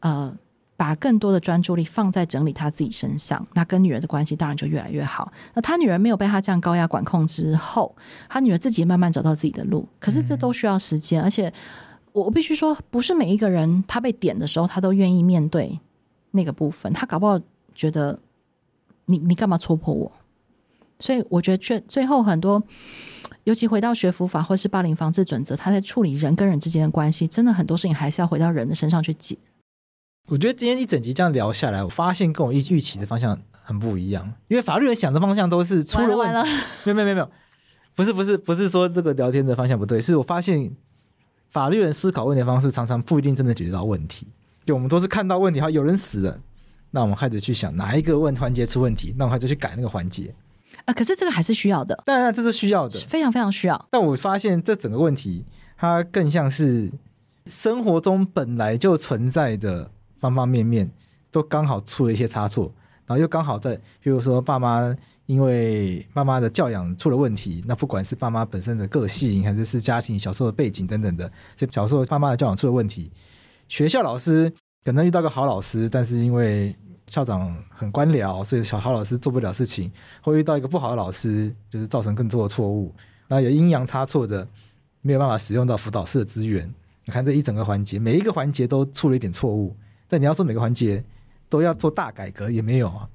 [0.00, 0.36] 呃。
[0.80, 5.30] 把更多的专注力放在整理他自己身上，那跟女儿的关系当然就越来越好。
[5.52, 7.94] 那他女儿没有被他这样高压管控之后，
[8.30, 9.86] 他女儿自己慢慢找到自己的路。
[9.98, 11.52] 可是这都需要时间，嗯、而且
[12.12, 15.78] 我我必须说，不是每一个人他被点的时候，他都愿意面对
[16.30, 16.90] 那个部分。
[16.94, 17.38] 他搞不好
[17.74, 18.18] 觉得
[19.04, 20.10] 你你干嘛戳破我？
[21.00, 22.62] 所以我觉得最最后很多，
[23.44, 29.36] 尤其回到学佛法或是霸凌防治准则，他在处理人跟人之间的关系，真的很多事情还是要回到人的身上去解。
[30.28, 34.32] 我觉得今天一整集这样聊下来，我发现跟我预预期的方向很不一样。
[34.46, 36.50] 因为法律人想的方向都是出了问题，
[36.84, 37.30] 没有没有没有没有，
[37.96, 40.70] 不是不是不是说这个聊天的方向不对，是我发现
[41.48, 44.28] 法律人思考问题的方式常常不一定真的解决到问题。
[44.64, 46.38] 就我们都是看到问题，好有人死了，
[46.92, 50.32] 那我们开始去想哪一个问环节出问题，那我们就去改那个环节。
[50.84, 53.88] 啊，可是这个还是需要的，当然这是需要的，非常非常需要。
[53.90, 55.44] 但我发现这整个问题，
[55.76, 56.90] 它更像是
[57.46, 59.90] 生活中本来就存在的。
[60.20, 60.86] 方方面面
[61.30, 62.70] 都刚好出了一些差错，
[63.06, 64.94] 然后又刚好在，比如说爸妈
[65.24, 71.26] 因为爸妈的教养出了问题，那不管是爸妈本身的个性，还是是家庭小时候的背景等等的，
[71.56, 73.10] 所以小时候爸妈的教养出了问题，
[73.66, 74.52] 学校老师
[74.84, 76.76] 可能遇到个好老师，但是因为
[77.10, 79.90] 校长很官僚，所以小好老师做不了事情，
[80.22, 82.94] 会遇到一个不好的老师，就是造成更多的错误，
[83.26, 84.46] 然后有阴阳差错的，
[85.02, 86.72] 没有办法使用到辅导室的资源。
[87.04, 89.74] 你看这一整个环节，每一个环节都出了一点错误。
[90.06, 91.02] 但你要说每个环节
[91.48, 93.08] 都要做大改革，也没有啊。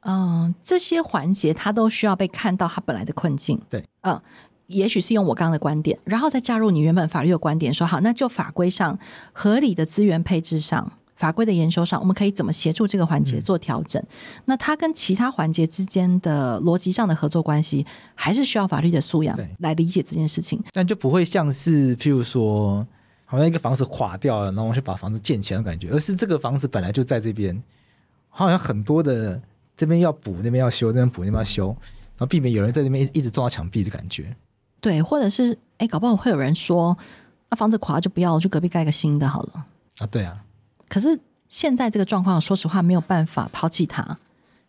[0.00, 3.60] 嗯，这些环节它都需要被看到它本来的困境。
[3.70, 4.20] 对，嗯，
[4.66, 8.98] 也许是用我刚刚的观点，然后再加入你原本法律的观点，说好，那就法规上
[9.32, 10.92] 合理的资源配置上，
[11.22, 14.02] 法规的研修上，我们可以怎么协助这个环节做调整？
[14.02, 14.08] 嗯、
[14.46, 20.62] 那它跟其他环节之间的逻辑上的合作关系，还是需要法律的素养来理解这件事情。
[20.72, 22.86] 但就不会像是譬如说。
[23.24, 27.62] 好像一个房子垮掉了，然后我去把房子建起来的感觉，而是这个房子本来就在这边，
[28.28, 29.40] 好像很多的
[29.74, 34.36] 这边要补，那边要修，那边补，那边要修，然后避免有人在那边一一直撞到墙壁的感觉。
[34.82, 36.94] 对，或者是哎，搞不好会有人说，
[37.48, 39.66] 那房子垮了就不要，就隔壁盖个新的好了。
[39.96, 40.36] 啊，对啊。
[40.92, 44.18] 可是现在这个状况，说实话没有办法抛弃它，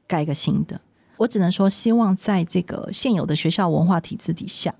[0.08, 0.80] 盖一个新的。
[1.18, 4.74] 我只能说，希望在这个现有的学校文化体制底下。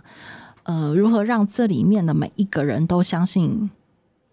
[0.64, 3.70] 呃，如何让这里面的每一个人都相信，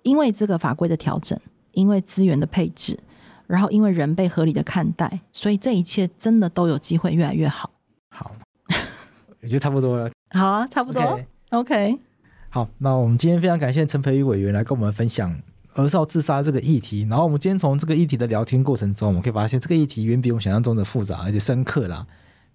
[0.04, 1.36] 因为这个法规的调整，
[1.72, 2.96] 因为资源的配置，
[3.48, 7.72] 然后因为人被合理的看待，所以这一切真的都有机会越来越好。
[8.10, 8.30] 好，
[9.42, 10.08] 也 就差不多了。
[10.30, 11.02] 好啊，差不多。
[11.50, 11.74] OK。
[11.74, 11.98] Okay
[12.50, 15.36] 好，那我们今天非常感谢陈培宇委员来跟我们分享
[15.74, 17.06] 儿少自杀这个议题。
[17.08, 22.06] 然后我们今天从这个议题的聊天过程中，我们可以发现这个议题远比我们想象中的复杂而且深刻啦。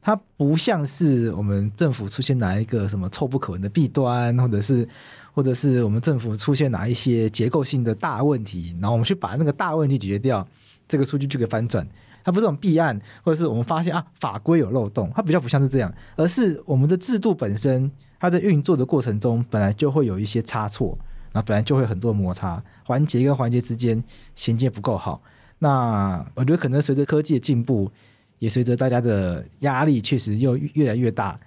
[0.02, 4.88] 它不像是我们政府出现哪一个什么臭不可闻的弊端，或者是，
[5.34, 10.48] 或者是我们政府出现哪一些结构性的大问题，然后我们去把那个大问题解决掉，
[10.88, 11.88] 这个数据就可以翻转。
[12.24, 20.96] 它不是这种弊案，或者是我们发现啊法规有漏洞，它比较不像是这样，而是我们的制度本身，它在运作的过程中本来就会有一些差错，
[21.36, 24.04] 那本来就会很多摩擦，环节跟环节之间
[24.34, 25.22] 衔接不够好。
[25.60, 27.92] 那我觉得可能随着科技的进步。
[28.40, 31.40] 也随着大家的压力确实又越来越大，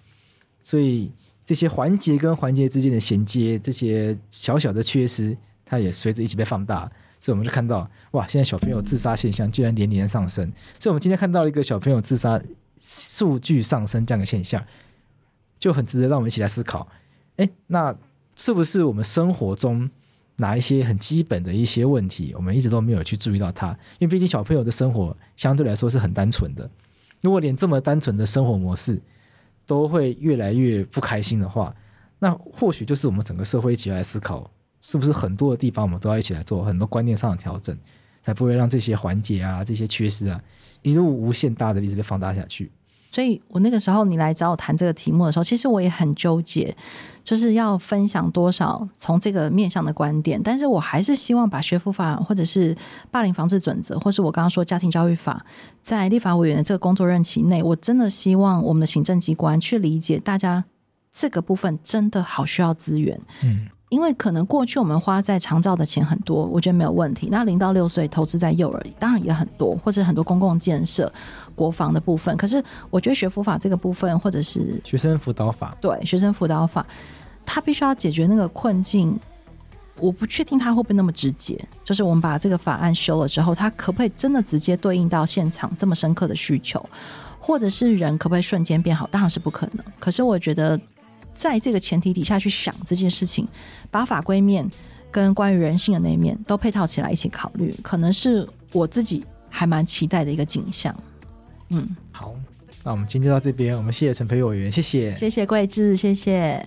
[0.59, 1.13] 所以
[1.45, 5.37] 这些环节跟环节之间的衔接，这些小小的缺失，
[5.67, 6.91] 它也随着一起被放大。
[7.21, 10.51] 所以我们就看到，哇，现在小朋友自杀现象居然年年上升。
[10.81, 12.41] 所以我们今天看到一个小朋友自杀
[12.81, 14.65] 数据上升这样的现象，
[15.61, 16.89] 就很值得让我们一起来思考。
[17.37, 17.95] 哎，那
[18.39, 19.91] 是不是我们生活中
[20.37, 23.73] 哪一些很基本的一些问题，我们一直都没有去注意到它？
[23.99, 26.71] 因为毕竟小朋友的生活相对来说是很单纯的。
[27.21, 29.03] 如果连这么单纯的生活模式
[29.67, 31.75] 都会越来越不开心的话，
[32.21, 34.49] 那或许就是我们整个社会一起来思考，
[34.81, 37.77] 是不是很多的地方我们都要一起来做很多观念上的调整，
[38.23, 40.41] 才不会让这些环节啊、这些缺失啊
[40.83, 42.71] 一路无限大的一直被放大下去。
[43.19, 46.73] 所以我那个时候你来找我谈这个题目的时候，其实我也很纠结，
[47.25, 50.41] 就是要分享多少从这个面向的观点。
[50.41, 52.77] 但是我还是希望把学辅法或者是
[53.11, 55.45] 霸凌防治准则，或是我刚刚说家庭教育法，
[55.81, 60.65] 在立法委员的这个工作任期内，我真的希望我们的行政机关去理解，大家
[61.11, 63.21] 这个部分真的好需要资源。
[63.43, 67.29] 嗯，因为可能过去我们花在长照的钱很多，我觉得没有问题。
[67.31, 71.11] 那零到六岁投资在幼儿当然也很多，或者很多公共建设、
[71.55, 72.37] 国防的部分。
[72.37, 76.87] 可是我觉得学辅法这个部分，或者是学生辅导法，对学生辅导法，
[77.47, 79.19] 他必须要解决那个困境。
[80.01, 86.85] 我不确定他会不会那么直接，就是我们把这个法案修了之后，他可不可以真的直接对应到现场这么深刻的需求，
[87.41, 89.09] 或者是人可不可以瞬间变好？
[89.09, 89.85] 当然是不可能。
[89.99, 90.79] 可是我觉得。
[91.39, 93.47] 在这个前提底下去想这件事情，
[93.93, 94.69] 把法规面
[95.09, 97.73] 跟关于人性的那一面都配套起来一起考虑。
[97.81, 100.93] 可能是我自己还蛮期待的一个景象。
[101.69, 102.35] 嗯，好，
[102.83, 103.77] 那我们今天就到这边。
[103.77, 106.67] 我们谢谢陈培委员，谢谢，谢谢桂志，谢谢。